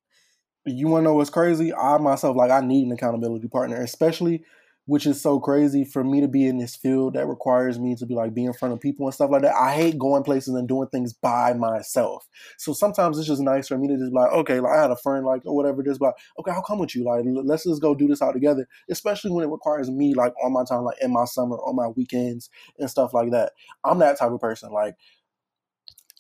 you 0.66 0.88
wanna 0.88 1.06
know 1.06 1.14
what's 1.16 1.30
crazy? 1.30 1.74
I 1.74 1.98
myself 1.98 2.38
like 2.38 2.52
I 2.52 2.62
need 2.62 2.86
an 2.86 2.92
accountability 2.92 3.48
partner, 3.48 3.82
especially 3.82 4.44
which 4.92 5.08
is 5.08 5.22
so 5.22 5.40
crazy 5.40 5.86
for 5.86 6.04
me 6.04 6.20
to 6.20 6.28
be 6.28 6.46
in 6.46 6.58
this 6.58 6.76
field 6.76 7.14
that 7.14 7.26
requires 7.26 7.80
me 7.80 7.96
to 7.96 8.06
be 8.06 8.14
like 8.14 8.34
be 8.34 8.44
in 8.44 8.52
front 8.52 8.74
of 8.74 8.80
people 8.82 9.06
and 9.06 9.14
stuff 9.14 9.32
like 9.32 9.42
that. 9.42 9.56
I 9.56 9.74
hate 9.74 9.98
going 9.98 10.22
places 10.22 10.54
and 10.54 10.68
doing 10.68 10.90
things 10.90 11.14
by 11.14 11.54
myself. 11.54 12.28
So 12.58 12.74
sometimes 12.74 13.18
it's 13.18 13.26
just 13.26 13.42
nice 13.42 13.70
for 13.70 13.78
me 13.78 13.88
to 13.88 13.98
just 13.98 14.12
be 14.12 14.18
like, 14.18 14.34
okay, 14.34 14.60
like 14.60 14.74
I 14.74 14.82
had 14.82 14.92
a 14.92 14.98
friend 14.98 15.26
like 15.26 15.46
or 15.46 15.56
whatever, 15.56 15.82
just 15.82 16.02
like, 16.02 16.16
okay, 16.42 16.52
I'll 16.52 16.62
come 16.62 16.78
with 16.78 16.94
you. 16.94 17.06
Like 17.06 17.24
let's 17.26 17.64
just 17.64 17.82
go 17.82 17.96
do 17.96 18.06
this 18.06 18.22
all 18.22 18.34
together. 18.34 18.68
Especially 18.90 19.32
when 19.32 19.46
it 19.46 19.50
requires 19.50 19.90
me 19.90 20.14
like 20.14 20.34
on 20.44 20.52
my 20.52 20.66
time, 20.66 20.84
like 20.84 20.98
in 21.02 21.14
my 21.14 21.24
summer, 21.24 21.56
on 21.56 21.78
my 21.78 21.88
weekends 21.88 22.50
and 22.78 22.90
stuff 22.90 23.14
like 23.14 23.32
that. 23.32 23.54
I'm 23.86 24.00
that 24.00 24.20
type 24.20 24.32
of 24.34 24.42
person. 24.42 24.74
Like 24.74 24.98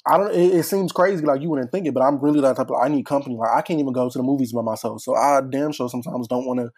I 0.05 0.17
don't. 0.17 0.34
It, 0.34 0.55
it 0.55 0.63
seems 0.63 0.91
crazy, 0.91 1.23
like 1.23 1.41
you 1.41 1.49
wouldn't 1.49 1.71
think 1.71 1.86
it, 1.86 1.93
but 1.93 2.01
I'm 2.01 2.19
really 2.19 2.41
that 2.41 2.55
type 2.55 2.71
of. 2.71 2.77
I 2.81 2.88
need 2.88 3.05
company. 3.05 3.36
Like 3.36 3.51
I 3.51 3.62
can't 3.62 3.79
even 3.79 3.93
go 3.93 4.10
to 4.10 4.17
the 4.17 4.23
movies 4.23 4.51
by 4.51 4.62
myself. 4.63 5.01
So 5.01 5.15
I 5.15 5.41
damn 5.47 5.71
sure 5.71 5.89
sometimes 5.89 6.27
don't 6.27 6.47
want 6.47 6.60
to. 6.60 6.71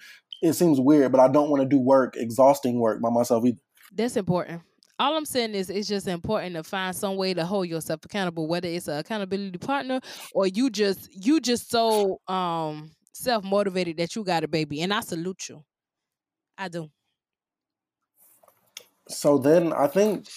It 0.43 0.53
seems 0.53 0.77
weird, 0.77 1.13
but 1.13 1.21
I 1.21 1.29
don't 1.29 1.49
want 1.49 1.63
to 1.63 1.67
do 1.67 1.79
work, 1.79 2.17
exhausting 2.17 2.77
work 2.77 3.01
by 3.01 3.09
myself 3.09 3.45
either. 3.45 3.57
That's 3.93 4.17
important. 4.17 4.61
All 4.99 5.15
I'm 5.15 5.23
saying 5.23 5.55
is 5.55 5.69
it's 5.69 5.87
just 5.87 6.05
important 6.05 6.55
to 6.55 6.63
find 6.63 6.93
some 6.93 7.15
way 7.15 7.33
to 7.33 7.45
hold 7.45 7.69
yourself 7.69 8.03
accountable, 8.03 8.45
whether 8.45 8.67
it's 8.67 8.89
an 8.89 8.97
accountability 8.97 9.57
partner 9.57 10.01
or 10.33 10.45
you 10.45 10.69
just 10.69 11.07
you 11.13 11.39
just 11.39 11.71
so 11.71 12.19
um 12.27 12.91
self 13.13 13.45
motivated 13.45 13.95
that 13.97 14.17
you 14.17 14.25
got 14.25 14.43
a 14.43 14.49
baby. 14.49 14.81
And 14.81 14.93
I 14.93 14.99
salute 14.99 15.47
you. 15.47 15.63
I 16.57 16.67
do. 16.67 16.91
So 19.07 19.37
then 19.37 19.71
I 19.71 19.87
think 19.87 20.27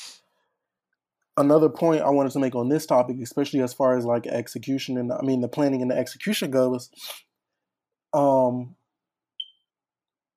another 1.36 1.68
point 1.68 2.02
I 2.02 2.10
wanted 2.10 2.30
to 2.32 2.38
make 2.38 2.54
on 2.54 2.68
this 2.68 2.86
topic, 2.86 3.16
especially 3.20 3.60
as 3.60 3.74
far 3.74 3.98
as 3.98 4.04
like 4.04 4.28
execution 4.28 4.98
and 4.98 5.12
I 5.12 5.22
mean 5.22 5.40
the 5.40 5.48
planning 5.48 5.82
and 5.82 5.90
the 5.90 5.98
execution 5.98 6.52
goes, 6.52 6.90
um, 8.14 8.75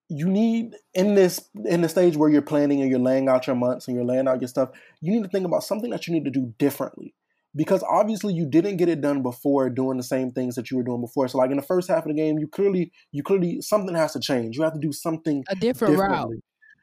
you 0.09 0.27
need 0.27 0.75
in 0.95 1.13
this 1.13 1.49
in 1.65 1.81
the 1.81 1.89
stage 1.89 2.17
where 2.17 2.29
you're 2.29 2.41
planning 2.41 2.81
and 2.81 2.89
you're 2.89 2.99
laying 2.99 3.29
out 3.29 3.45
your 3.45 3.55
months 3.55 3.87
and 3.87 3.95
you're 3.95 4.05
laying 4.05 4.27
out 4.27 4.41
your 4.41 4.47
stuff, 4.47 4.69
you 5.01 5.11
need 5.11 5.23
to 5.23 5.29
think 5.29 5.45
about 5.45 5.63
something 5.63 5.91
that 5.91 6.07
you 6.07 6.13
need 6.13 6.25
to 6.25 6.31
do 6.31 6.53
differently. 6.57 7.13
Because 7.55 7.83
obviously 7.83 8.33
you 8.33 8.45
didn't 8.45 8.77
get 8.77 8.89
it 8.89 9.01
done 9.01 9.23
before 9.23 9.69
doing 9.69 9.97
the 9.97 10.03
same 10.03 10.31
things 10.31 10.55
that 10.55 10.69
you 10.69 10.77
were 10.77 10.83
doing 10.83 11.01
before. 11.01 11.27
So 11.27 11.37
like 11.37 11.51
in 11.51 11.57
the 11.57 11.63
first 11.63 11.89
half 11.89 12.05
of 12.05 12.07
the 12.07 12.13
game, 12.13 12.39
you 12.39 12.47
clearly 12.47 12.91
you 13.11 13.23
clearly 13.23 13.61
something 13.61 13.95
has 13.95 14.13
to 14.13 14.19
change. 14.19 14.57
You 14.57 14.63
have 14.63 14.73
to 14.73 14.79
do 14.79 14.91
something 14.91 15.43
A 15.47 15.55
different 15.55 15.97
route. 15.97 16.33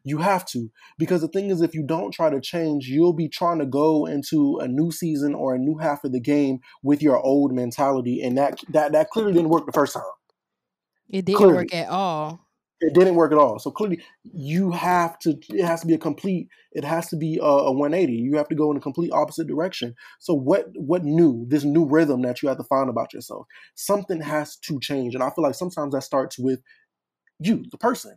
You 0.04 0.18
have 0.18 0.44
to. 0.46 0.70
Because 0.98 1.20
the 1.20 1.28
thing 1.28 1.50
is, 1.50 1.60
if 1.60 1.74
you 1.74 1.84
don't 1.84 2.12
try 2.12 2.30
to 2.30 2.40
change, 2.40 2.86
you'll 2.86 3.12
be 3.12 3.28
trying 3.28 3.58
to 3.58 3.66
go 3.66 4.06
into 4.06 4.58
a 4.58 4.68
new 4.68 4.92
season 4.92 5.34
or 5.34 5.56
a 5.56 5.58
new 5.58 5.78
half 5.78 6.04
of 6.04 6.12
the 6.12 6.20
game 6.20 6.60
with 6.84 7.02
your 7.02 7.18
old 7.18 7.52
mentality. 7.52 8.22
And 8.22 8.38
that 8.38 8.60
that 8.68 8.92
that 8.92 9.10
clearly 9.10 9.32
didn't 9.32 9.48
work 9.48 9.66
the 9.66 9.72
first 9.72 9.94
time. 9.94 10.04
It 11.08 11.24
didn't 11.24 11.38
Clearly. 11.38 11.54
work 11.54 11.74
at 11.74 11.88
all. 11.88 12.45
It 12.80 12.92
didn't 12.94 13.14
work 13.14 13.32
at 13.32 13.38
all. 13.38 13.58
So 13.58 13.70
clearly, 13.70 14.02
you 14.22 14.70
have 14.70 15.18
to. 15.20 15.38
It 15.48 15.64
has 15.64 15.80
to 15.80 15.86
be 15.86 15.94
a 15.94 15.98
complete. 15.98 16.48
It 16.72 16.84
has 16.84 17.08
to 17.08 17.16
be 17.16 17.38
a, 17.38 17.44
a 17.44 17.72
180. 17.72 18.12
You 18.12 18.36
have 18.36 18.48
to 18.48 18.54
go 18.54 18.70
in 18.70 18.76
a 18.76 18.80
complete 18.80 19.12
opposite 19.12 19.46
direction. 19.46 19.94
So 20.20 20.34
what? 20.34 20.66
What 20.74 21.02
new? 21.02 21.46
This 21.48 21.64
new 21.64 21.86
rhythm 21.86 22.22
that 22.22 22.42
you 22.42 22.48
have 22.48 22.58
to 22.58 22.64
find 22.64 22.90
about 22.90 23.14
yourself. 23.14 23.46
Something 23.74 24.20
has 24.20 24.56
to 24.56 24.78
change, 24.80 25.14
and 25.14 25.24
I 25.24 25.30
feel 25.30 25.42
like 25.42 25.54
sometimes 25.54 25.94
that 25.94 26.02
starts 26.02 26.38
with 26.38 26.60
you, 27.38 27.64
the 27.70 27.78
person. 27.78 28.16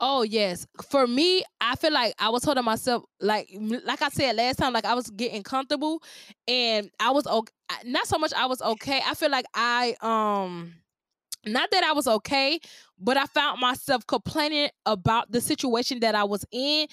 Oh 0.00 0.22
yes, 0.22 0.66
for 0.90 1.06
me, 1.06 1.42
I 1.60 1.76
feel 1.76 1.92
like 1.92 2.14
I 2.18 2.28
was 2.30 2.44
holding 2.44 2.64
myself 2.64 3.04
like 3.20 3.48
like 3.84 4.02
I 4.02 4.08
said 4.08 4.36
last 4.36 4.56
time, 4.56 4.72
like 4.72 4.84
I 4.84 4.94
was 4.94 5.10
getting 5.10 5.42
comfortable, 5.42 6.02
and 6.46 6.90
I 7.00 7.10
was 7.10 7.26
okay. 7.26 7.52
Not 7.84 8.06
so 8.06 8.18
much 8.18 8.32
I 8.32 8.46
was 8.46 8.60
okay. 8.60 9.00
I 9.06 9.14
feel 9.14 9.30
like 9.30 9.46
I 9.54 9.96
um, 10.00 10.74
not 11.46 11.70
that 11.70 11.84
I 11.84 11.92
was 11.92 12.06
okay, 12.08 12.58
but 12.98 13.16
I 13.16 13.26
found 13.26 13.60
myself 13.60 14.06
complaining 14.06 14.70
about 14.84 15.30
the 15.30 15.40
situation 15.40 16.00
that 16.00 16.14
I 16.14 16.24
was 16.24 16.44
in. 16.52 16.86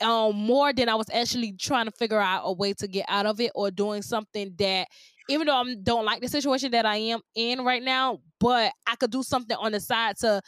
Um, 0.00 0.36
more 0.36 0.72
than 0.72 0.88
I 0.88 0.94
was 0.94 1.10
actually 1.12 1.52
trying 1.54 1.86
to 1.86 1.90
figure 1.90 2.20
out 2.20 2.42
a 2.44 2.52
way 2.52 2.72
to 2.74 2.86
get 2.86 3.06
out 3.08 3.26
of 3.26 3.40
it 3.40 3.50
or 3.54 3.70
doing 3.72 4.02
something 4.02 4.54
that, 4.58 4.86
even 5.28 5.46
though 5.48 5.56
I 5.56 5.74
don't 5.82 6.04
like 6.04 6.20
the 6.20 6.28
situation 6.28 6.70
that 6.70 6.86
I 6.86 6.96
am 6.96 7.20
in 7.34 7.64
right 7.64 7.82
now, 7.82 8.20
but 8.38 8.72
I 8.86 8.94
could 8.94 9.10
do 9.10 9.24
something 9.24 9.56
on 9.56 9.72
the 9.72 9.80
side 9.80 10.16
to 10.18 10.40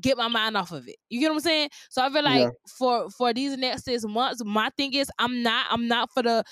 get 0.00 0.16
my 0.16 0.28
mind 0.28 0.56
off 0.56 0.72
of 0.72 0.86
it. 0.88 0.96
You 1.10 1.20
get 1.20 1.30
what 1.30 1.36
I'm 1.36 1.40
saying? 1.40 1.68
So 1.90 2.02
I 2.02 2.10
feel 2.10 2.22
like 2.24 2.42
Yeah. 2.42 2.50
for 2.78 3.10
for 3.10 3.32
these 3.34 3.56
next 3.56 3.84
six 3.84 4.04
months, 4.04 4.42
my 4.44 4.70
thing 4.76 4.94
is 4.94 5.10
I'm 5.18 5.42
not 5.42 5.66
I'm 5.70 5.88
not 5.88 6.10
for 6.12 6.22
the 6.22 6.44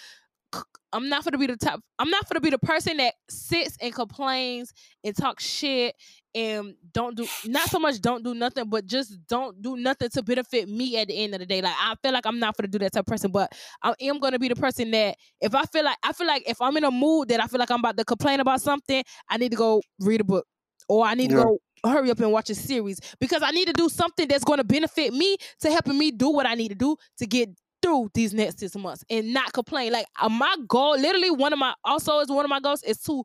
I'm 0.92 1.08
not 1.08 1.24
gonna 1.24 1.38
be 1.38 1.46
the 1.46 1.56
top. 1.56 1.80
I'm 1.98 2.10
not 2.10 2.26
for 2.26 2.34
to 2.34 2.40
be 2.40 2.50
the 2.50 2.58
person 2.58 2.96
that 2.96 3.14
sits 3.28 3.76
and 3.80 3.94
complains 3.94 4.72
and 5.04 5.16
talks 5.16 5.44
shit 5.44 5.94
and 6.34 6.74
don't 6.92 7.16
do 7.16 7.26
not 7.46 7.68
so 7.68 7.78
much 7.78 8.00
don't 8.00 8.24
do 8.24 8.34
nothing, 8.34 8.68
but 8.68 8.86
just 8.86 9.26
don't 9.28 9.60
do 9.62 9.76
nothing 9.76 10.08
to 10.10 10.22
benefit 10.22 10.68
me 10.68 10.96
at 10.98 11.08
the 11.08 11.16
end 11.16 11.34
of 11.34 11.40
the 11.40 11.46
day. 11.46 11.62
Like 11.62 11.74
I 11.78 11.94
feel 12.02 12.12
like 12.12 12.26
I'm 12.26 12.38
not 12.38 12.56
gonna 12.56 12.68
do 12.68 12.78
that 12.80 12.92
type 12.92 13.02
of 13.02 13.06
person, 13.06 13.30
but 13.30 13.52
I 13.82 13.94
am 14.00 14.18
gonna 14.18 14.38
be 14.38 14.48
the 14.48 14.56
person 14.56 14.90
that 14.90 15.16
if 15.40 15.54
I 15.54 15.64
feel 15.66 15.84
like 15.84 15.98
I 16.02 16.12
feel 16.12 16.26
like 16.26 16.42
if 16.48 16.60
I'm 16.60 16.76
in 16.76 16.84
a 16.84 16.90
mood 16.90 17.28
that 17.28 17.40
I 17.40 17.46
feel 17.46 17.60
like 17.60 17.70
I'm 17.70 17.80
about 17.80 17.96
to 17.96 18.04
complain 18.04 18.40
about 18.40 18.60
something, 18.60 19.04
I 19.28 19.36
need 19.36 19.50
to 19.50 19.56
go 19.56 19.82
read 20.00 20.20
a 20.20 20.24
book 20.24 20.46
or 20.88 21.04
I 21.04 21.14
need 21.14 21.30
to 21.30 21.36
go 21.36 21.58
hurry 21.84 22.10
up 22.10 22.20
and 22.20 22.32
watch 22.32 22.50
a 22.50 22.54
series 22.54 23.00
because 23.20 23.42
I 23.42 23.52
need 23.52 23.66
to 23.66 23.72
do 23.72 23.88
something 23.88 24.28
that's 24.28 24.44
going 24.44 24.58
to 24.58 24.64
benefit 24.64 25.12
me 25.14 25.36
to 25.60 25.70
helping 25.70 25.96
me 25.96 26.10
do 26.10 26.28
what 26.30 26.46
I 26.46 26.54
need 26.54 26.68
to 26.68 26.74
do 26.74 26.96
to 27.18 27.26
get 27.26 27.48
through 27.82 28.10
these 28.14 28.34
next 28.34 28.58
six 28.58 28.76
months 28.76 29.04
and 29.10 29.32
not 29.32 29.52
complain. 29.52 29.92
Like 29.92 30.06
uh, 30.20 30.28
my 30.28 30.56
goal, 30.68 30.98
literally 30.98 31.30
one 31.30 31.52
of 31.52 31.58
my 31.58 31.74
also 31.84 32.20
is 32.20 32.28
one 32.28 32.44
of 32.44 32.48
my 32.48 32.60
goals 32.60 32.82
is 32.82 32.98
to 33.02 33.24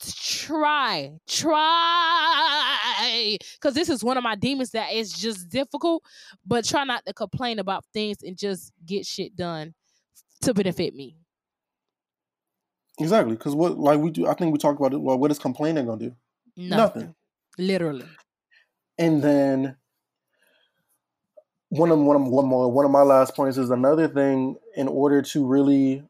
try, 0.00 1.12
try, 1.28 2.78
because 3.54 3.74
this 3.74 3.88
is 3.88 4.02
one 4.02 4.16
of 4.16 4.24
my 4.24 4.34
demons 4.34 4.70
that 4.70 4.92
is 4.92 5.12
just 5.12 5.48
difficult. 5.48 6.02
But 6.46 6.64
try 6.64 6.84
not 6.84 7.06
to 7.06 7.12
complain 7.12 7.58
about 7.58 7.84
things 7.92 8.18
and 8.22 8.36
just 8.36 8.72
get 8.84 9.06
shit 9.06 9.36
done 9.36 9.74
to 10.42 10.54
benefit 10.54 10.94
me. 10.94 11.16
Exactly. 12.98 13.34
Because 13.34 13.54
what 13.54 13.78
like 13.78 14.00
we 14.00 14.10
do. 14.10 14.26
I 14.26 14.34
think 14.34 14.52
we 14.52 14.58
talked 14.58 14.78
about 14.78 14.92
it. 14.92 15.00
Well, 15.00 15.18
what 15.18 15.30
is 15.30 15.38
complaining 15.38 15.86
gonna 15.86 15.98
do? 15.98 16.14
Nothing. 16.56 16.76
Nothing. 16.76 17.14
Literally. 17.58 18.06
And 18.98 19.22
then 19.22 19.76
one 21.78 21.90
of 21.90 21.98
one 21.98 22.16
of 22.16 22.22
one 22.28 22.46
more 22.46 22.70
one 22.70 22.84
of 22.84 22.90
my 22.90 23.02
last 23.02 23.34
points 23.34 23.58
is 23.58 23.70
another 23.70 24.08
thing. 24.08 24.56
In 24.76 24.88
order 24.88 25.22
to 25.22 25.46
really 25.46 26.02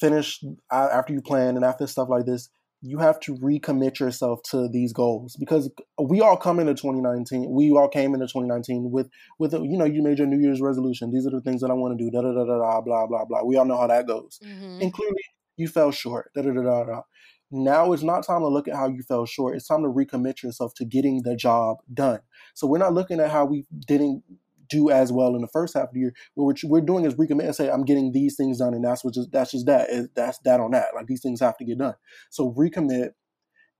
finish 0.00 0.42
after 0.70 1.12
you 1.12 1.22
plan 1.22 1.56
and 1.56 1.64
after 1.64 1.86
stuff 1.86 2.08
like 2.08 2.26
this, 2.26 2.50
you 2.80 2.98
have 2.98 3.18
to 3.20 3.34
recommit 3.36 3.98
yourself 3.98 4.40
to 4.50 4.68
these 4.68 4.92
goals 4.92 5.36
because 5.36 5.70
we 6.00 6.20
all 6.20 6.36
come 6.36 6.60
into 6.60 6.74
2019. 6.74 7.50
We 7.50 7.70
all 7.72 7.88
came 7.88 8.14
into 8.14 8.26
2019 8.26 8.90
with 8.90 9.08
with 9.38 9.52
you 9.54 9.76
know 9.78 9.84
you 9.84 10.02
made 10.02 10.18
your 10.18 10.26
New 10.26 10.40
Year's 10.40 10.60
resolution. 10.60 11.12
These 11.12 11.26
are 11.26 11.30
the 11.30 11.40
things 11.40 11.60
that 11.62 11.70
I 11.70 11.74
want 11.74 11.98
to 11.98 12.04
do. 12.04 12.10
Da 12.10 12.20
da 12.20 12.32
da 12.32 12.44
da 12.44 12.58
da 12.58 12.80
blah 12.80 13.06
blah 13.06 13.24
blah. 13.24 13.42
We 13.44 13.56
all 13.56 13.64
know 13.64 13.78
how 13.78 13.86
that 13.86 14.06
goes. 14.06 14.38
Mhm. 14.44 14.82
And 14.82 14.92
clearly 14.92 15.22
you 15.56 15.68
fell 15.68 15.90
short. 15.90 16.30
Da 16.34 16.42
da 16.42 16.52
da 16.52 16.62
da 16.62 16.84
da. 16.84 17.02
Now 17.50 17.92
it's 17.92 18.02
not 18.02 18.26
time 18.26 18.42
to 18.42 18.48
look 18.48 18.68
at 18.68 18.76
how 18.76 18.88
you 18.88 19.02
fell 19.02 19.24
short. 19.24 19.56
It's 19.56 19.66
time 19.66 19.82
to 19.82 19.88
recommit 19.88 20.42
yourself 20.42 20.74
to 20.74 20.84
getting 20.84 21.22
the 21.22 21.34
job 21.34 21.78
done. 21.92 22.20
So 22.54 22.66
we're 22.66 22.78
not 22.78 22.92
looking 22.92 23.20
at 23.20 23.30
how 23.30 23.46
we 23.46 23.64
didn't 23.86 24.22
do 24.68 24.90
as 24.90 25.12
well 25.12 25.34
in 25.34 25.40
the 25.42 25.48
first 25.48 25.74
half 25.74 25.88
of 25.88 25.94
the 25.94 26.00
year. 26.00 26.14
What 26.34 26.58
we're, 26.62 26.70
we're 26.70 26.86
doing 26.86 27.04
is 27.04 27.14
recommit 27.14 27.44
and 27.46 27.54
say, 27.56 27.70
I'm 27.70 27.84
getting 27.84 28.12
these 28.12 28.36
things 28.36 28.58
done, 28.58 28.74
and 28.74 28.84
that's 28.84 29.04
what 29.04 29.14
just 29.14 29.30
that's 29.32 29.52
just 29.52 29.66
that. 29.66 29.90
It- 29.90 30.10
That's 30.14 30.38
that 30.44 30.60
on 30.60 30.72
that. 30.72 30.88
Like 30.94 31.06
these 31.06 31.22
things 31.22 31.40
have 31.40 31.56
to 31.58 31.64
get 31.64 31.78
done. 31.78 31.94
So 32.30 32.52
recommit 32.52 33.10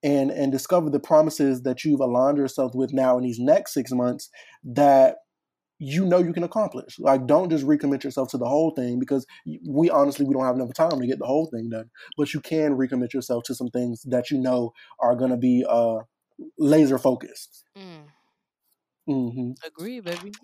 and 0.02 0.30
and 0.30 0.52
discover 0.52 0.90
the 0.90 1.00
promises 1.00 1.62
that 1.62 1.84
you've 1.84 2.00
aligned 2.00 2.38
yourself 2.38 2.74
with 2.74 2.92
now 2.92 3.18
in 3.18 3.24
these 3.24 3.40
next 3.40 3.74
six 3.74 3.90
months 3.92 4.30
that 4.64 5.16
you 5.80 6.04
know 6.04 6.18
you 6.18 6.32
can 6.32 6.42
accomplish. 6.44 6.98
Like 6.98 7.26
don't 7.26 7.50
just 7.50 7.66
recommit 7.66 8.02
yourself 8.04 8.28
to 8.30 8.38
the 8.38 8.48
whole 8.48 8.72
thing 8.72 8.98
because 8.98 9.26
we 9.68 9.90
honestly 9.90 10.24
we 10.26 10.34
don't 10.34 10.44
have 10.44 10.56
enough 10.56 10.74
time 10.74 10.98
to 11.00 11.06
get 11.06 11.18
the 11.18 11.26
whole 11.26 11.46
thing 11.46 11.68
done. 11.70 11.90
But 12.16 12.34
you 12.34 12.40
can 12.40 12.76
recommit 12.76 13.12
yourself 13.12 13.44
to 13.44 13.54
some 13.54 13.68
things 13.68 14.02
that 14.06 14.30
you 14.30 14.38
know 14.38 14.72
are 15.00 15.16
going 15.16 15.30
to 15.30 15.36
be 15.36 15.64
uh 15.68 15.98
laser 16.58 16.98
focused. 16.98 17.64
Mm. 17.76 18.04
Hmm 19.08 19.52
Agree, 19.66 20.00
baby. 20.00 20.36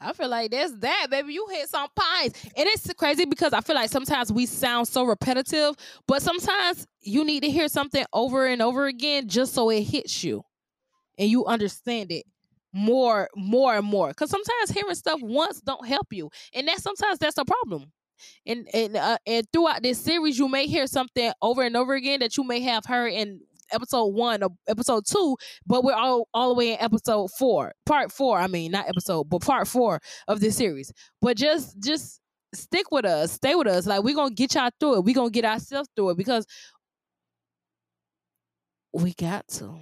I 0.00 0.12
feel 0.14 0.28
like 0.28 0.52
that's 0.52 0.72
that, 0.80 1.08
baby. 1.10 1.34
You 1.34 1.46
hit 1.50 1.68
some 1.68 1.88
pines. 1.96 2.34
And 2.56 2.68
it's 2.68 2.92
crazy 2.94 3.26
because 3.26 3.52
I 3.52 3.60
feel 3.62 3.76
like 3.76 3.90
sometimes 3.90 4.32
we 4.32 4.46
sound 4.46 4.88
so 4.88 5.04
repetitive, 5.04 5.74
but 6.08 6.22
sometimes 6.22 6.86
you 7.02 7.24
need 7.24 7.42
to 7.44 7.50
hear 7.50 7.68
something 7.68 8.04
over 8.12 8.46
and 8.46 8.62
over 8.62 8.86
again 8.86 9.28
just 9.28 9.54
so 9.54 9.70
it 9.70 9.82
hits 9.82 10.24
you 10.24 10.44
and 11.18 11.30
you 11.30 11.46
understand 11.46 12.12
it 12.12 12.24
more, 12.72 13.28
more 13.36 13.76
and 13.76 13.86
more. 13.86 14.08
Because 14.08 14.30
sometimes 14.30 14.70
hearing 14.70 14.94
stuff 14.94 15.20
once 15.22 15.60
don't 15.60 15.86
help 15.86 16.08
you. 16.12 16.30
And 16.54 16.68
that 16.68 16.80
sometimes 16.80 17.18
that's 17.18 17.38
a 17.38 17.44
problem. 17.44 17.92
And 18.46 18.68
and 18.74 18.96
uh, 18.96 19.18
and 19.26 19.46
throughout 19.52 19.82
this 19.82 19.98
series, 19.98 20.38
you 20.38 20.48
may 20.48 20.66
hear 20.66 20.86
something 20.86 21.32
over 21.42 21.62
and 21.62 21.76
over 21.76 21.94
again 21.94 22.20
that 22.20 22.36
you 22.36 22.44
may 22.44 22.60
have 22.60 22.84
heard 22.86 23.12
in 23.12 23.40
episode 23.72 24.06
one 24.06 24.42
or 24.42 24.50
episode 24.68 25.04
two, 25.06 25.36
but 25.66 25.84
we're 25.84 25.94
all 25.94 26.28
all 26.34 26.48
the 26.50 26.54
way 26.54 26.72
in 26.72 26.80
episode 26.80 27.30
four, 27.38 27.72
part 27.86 28.12
four. 28.12 28.38
I 28.38 28.46
mean, 28.46 28.72
not 28.72 28.88
episode, 28.88 29.24
but 29.24 29.42
part 29.42 29.68
four 29.68 30.00
of 30.28 30.40
this 30.40 30.56
series. 30.56 30.92
But 31.20 31.36
just 31.36 31.78
just 31.80 32.20
stick 32.54 32.90
with 32.90 33.04
us, 33.04 33.32
stay 33.32 33.54
with 33.54 33.66
us. 33.66 33.86
Like 33.86 34.02
we're 34.02 34.14
gonna 34.14 34.34
get 34.34 34.54
y'all 34.54 34.70
through 34.78 34.98
it. 34.98 35.04
We're 35.04 35.14
gonna 35.14 35.30
get 35.30 35.44
ourselves 35.44 35.88
through 35.96 36.10
it 36.10 36.16
because 36.16 36.46
we 38.92 39.14
got 39.14 39.46
to. 39.48 39.78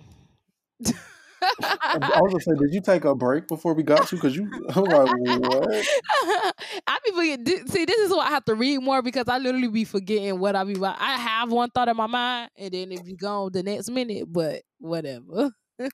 I 1.43 2.21
was 2.21 2.33
gonna 2.33 2.41
say, 2.41 2.53
did 2.59 2.75
you 2.75 2.81
take 2.81 3.05
a 3.05 3.15
break 3.15 3.49
before 3.49 3.75
we 3.75 3.83
got 3.83 4.07
to? 4.09 4.17
Because 4.17 4.37
you, 4.37 4.51
I'm 4.75 4.85
like, 4.85 5.09
what? 5.41 5.87
I 6.87 6.99
be 7.05 7.13
forgetting. 7.13 7.67
See, 7.69 7.85
this 7.85 7.99
is 7.99 8.11
why 8.11 8.27
I 8.27 8.31
have 8.31 8.45
to 8.47 8.55
read 8.55 8.79
more 8.79 9.03
because 9.03 9.29
I 9.29 9.39
literally 9.39 9.69
be 9.69 9.85
forgetting 9.85 10.39
what 10.39 10.57
I 10.57 10.65
be. 10.65 10.75
about. 10.75 10.97
I 11.01 11.17
have 11.17 11.51
one 11.51 11.71
thought 11.71 11.89
in 11.89 11.97
my 11.97 12.07
mind, 12.07 12.51
and 12.57 12.73
then 12.73 12.93
it 12.93 13.05
be 13.05 13.15
gone 13.15 13.51
the 13.53 13.63
next 13.63 13.91
minute. 13.91 14.27
But 14.31 14.63
whatever. 14.79 15.51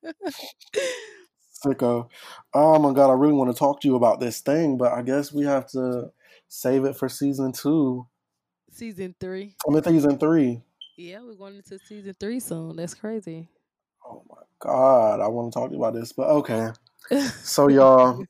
Sicko. 1.64 2.08
Oh 2.54 2.78
my 2.78 2.92
god, 2.92 3.10
I 3.10 3.14
really 3.14 3.32
want 3.32 3.50
to 3.52 3.58
talk 3.58 3.80
to 3.80 3.88
you 3.88 3.96
about 3.96 4.20
this 4.20 4.40
thing, 4.40 4.76
but 4.76 4.92
I 4.92 5.02
guess 5.02 5.32
we 5.32 5.44
have 5.44 5.68
to 5.70 6.10
save 6.48 6.84
it 6.84 6.96
for 6.96 7.08
season 7.08 7.52
two. 7.52 8.06
Season 8.70 9.14
three. 9.18 9.56
I 9.66 9.72
mean, 9.72 9.82
season 9.82 10.18
three. 10.18 10.62
Yeah, 10.96 11.20
we're 11.22 11.34
going 11.34 11.56
into 11.56 11.78
season 11.78 12.14
three 12.18 12.40
soon. 12.40 12.76
That's 12.76 12.94
crazy. 12.94 13.48
Oh 14.08 14.22
my 14.28 14.42
god, 14.60 15.20
I 15.20 15.28
want 15.28 15.52
to 15.52 15.58
talk 15.58 15.70
to 15.70 15.76
you 15.76 15.82
about 15.82 15.94
this, 15.94 16.12
but 16.12 16.28
okay. 16.28 16.70
So 17.42 17.68
y'all, 17.68 18.24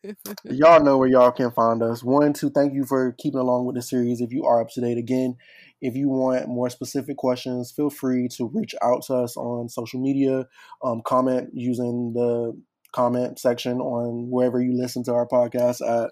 y'all 0.44 0.82
know 0.82 0.98
where 0.98 1.08
y'all 1.08 1.32
can 1.32 1.50
find 1.50 1.82
us. 1.82 2.02
One, 2.02 2.32
two, 2.32 2.50
thank 2.50 2.74
you 2.74 2.84
for 2.84 3.12
keeping 3.18 3.40
along 3.40 3.66
with 3.66 3.76
the 3.76 3.82
series. 3.82 4.20
If 4.20 4.32
you 4.32 4.44
are 4.44 4.60
up 4.60 4.70
to 4.70 4.80
date, 4.80 4.98
again, 4.98 5.36
if 5.80 5.94
you 5.94 6.08
want 6.08 6.48
more 6.48 6.70
specific 6.70 7.16
questions, 7.16 7.72
feel 7.72 7.90
free 7.90 8.28
to 8.36 8.46
reach 8.46 8.74
out 8.82 9.02
to 9.04 9.14
us 9.14 9.36
on 9.36 9.68
social 9.68 10.00
media. 10.00 10.46
Um, 10.82 11.02
comment 11.04 11.50
using 11.52 12.12
the 12.14 12.60
comment 12.92 13.38
section 13.38 13.80
on 13.80 14.30
wherever 14.30 14.60
you 14.60 14.76
listen 14.76 15.04
to 15.04 15.12
our 15.12 15.26
podcast 15.26 15.80
at. 15.86 16.10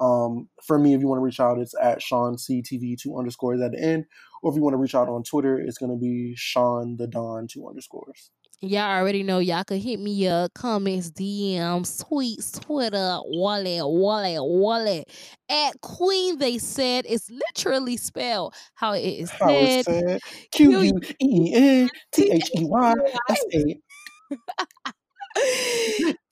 Um, 0.00 0.48
for 0.66 0.76
me, 0.76 0.94
if 0.94 1.00
you 1.00 1.06
want 1.06 1.20
to 1.20 1.24
reach 1.24 1.38
out, 1.38 1.58
it's 1.58 1.74
at 1.80 2.02
Sean 2.02 2.34
CTV 2.34 3.00
two 3.00 3.16
underscores 3.16 3.60
at 3.60 3.70
the 3.70 3.80
end. 3.80 4.06
Or 4.42 4.50
if 4.50 4.56
you 4.56 4.62
want 4.62 4.74
to 4.74 4.78
reach 4.78 4.94
out 4.94 5.08
on 5.08 5.22
Twitter, 5.22 5.56
it's 5.58 5.78
going 5.78 5.92
to 5.92 5.96
be 5.96 6.34
Sean 6.36 6.96
the 6.96 7.06
Don 7.06 7.46
two 7.46 7.68
underscores. 7.68 8.30
Y'all 8.68 8.98
already 8.98 9.22
know 9.22 9.38
y'all 9.38 9.64
can 9.64 9.78
hit 9.78 10.00
me 10.00 10.26
up, 10.26 10.52
comments, 10.54 11.10
DMs, 11.10 12.02
tweets, 12.04 12.60
Twitter, 12.60 13.18
wallet, 13.24 13.86
wallet, 13.86 14.42
wallet. 14.42 15.08
At 15.50 15.80
Queen, 15.80 16.38
they 16.38 16.58
said 16.58 17.04
it's 17.08 17.30
literally 17.30 17.96
spelled 17.96 18.54
how 18.74 18.92
it 18.94 19.00
is 19.00 19.30
said. 19.30 19.84
said. 19.84 20.20
Q 20.52 20.82
U 20.82 21.00
E 21.20 21.52
N 21.54 21.90
T 22.12 22.30
H 22.30 22.50
E 22.56 22.64
Y 22.64 22.94
S 23.28 23.44
A. 23.54 23.80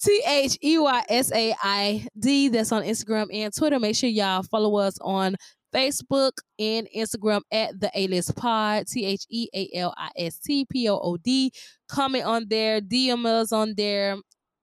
T 0.03 0.23
H 0.27 0.59
E 0.63 0.79
Y 0.79 1.05
S 1.09 1.33
A 1.33 1.55
I 1.63 2.07
D. 2.19 2.49
That's 2.49 2.73
on 2.73 2.83
Instagram 2.83 3.27
and 3.33 3.55
Twitter. 3.55 3.79
Make 3.79 3.97
sure 3.97 4.09
y'all 4.09 4.43
follow 4.43 4.77
us 4.79 4.99
on 5.01 5.37
Facebook 5.75 6.33
and 6.59 6.89
Instagram 6.95 7.43
at 7.51 7.79
the 7.81 7.91
A 7.95 8.07
List 8.07 8.37
Pod. 8.37 8.87
T 8.87 9.05
H 9.05 9.27
E 9.31 9.49
A 9.55 9.71
L 9.75 9.95
I 9.97 10.11
S 10.17 10.39
T 10.39 10.67
P 10.71 10.89
O 10.89 10.99
O 10.99 11.17
D. 11.17 11.53
Comment 11.89 12.25
on 12.25 12.47
there. 12.49 12.81
DM 12.81 13.25
us 13.27 13.53
on 13.53 13.75
there. 13.77 14.17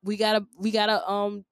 We 0.03 0.17
gotta 0.17 0.45
we 0.57 0.71
gotta 0.71 1.07
um 1.09 1.45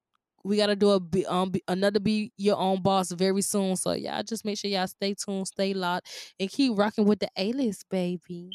we 0.44 0.56
gotta 0.56 0.76
do 0.76 0.90
a 0.90 1.00
be, 1.00 1.26
um 1.26 1.50
be, 1.50 1.62
another 1.68 2.00
be 2.00 2.32
your 2.36 2.56
own 2.56 2.82
boss 2.82 3.10
very 3.12 3.42
soon. 3.42 3.76
So 3.76 3.92
y'all 3.92 4.22
just 4.22 4.44
make 4.44 4.58
sure 4.58 4.70
y'all 4.70 4.86
stay 4.86 5.14
tuned, 5.14 5.48
stay 5.48 5.74
locked, 5.74 6.08
and 6.40 6.48
keep 6.50 6.72
rocking 6.76 7.04
with 7.04 7.18
the 7.18 7.28
A 7.36 7.52
List, 7.52 7.84
baby. 7.90 8.50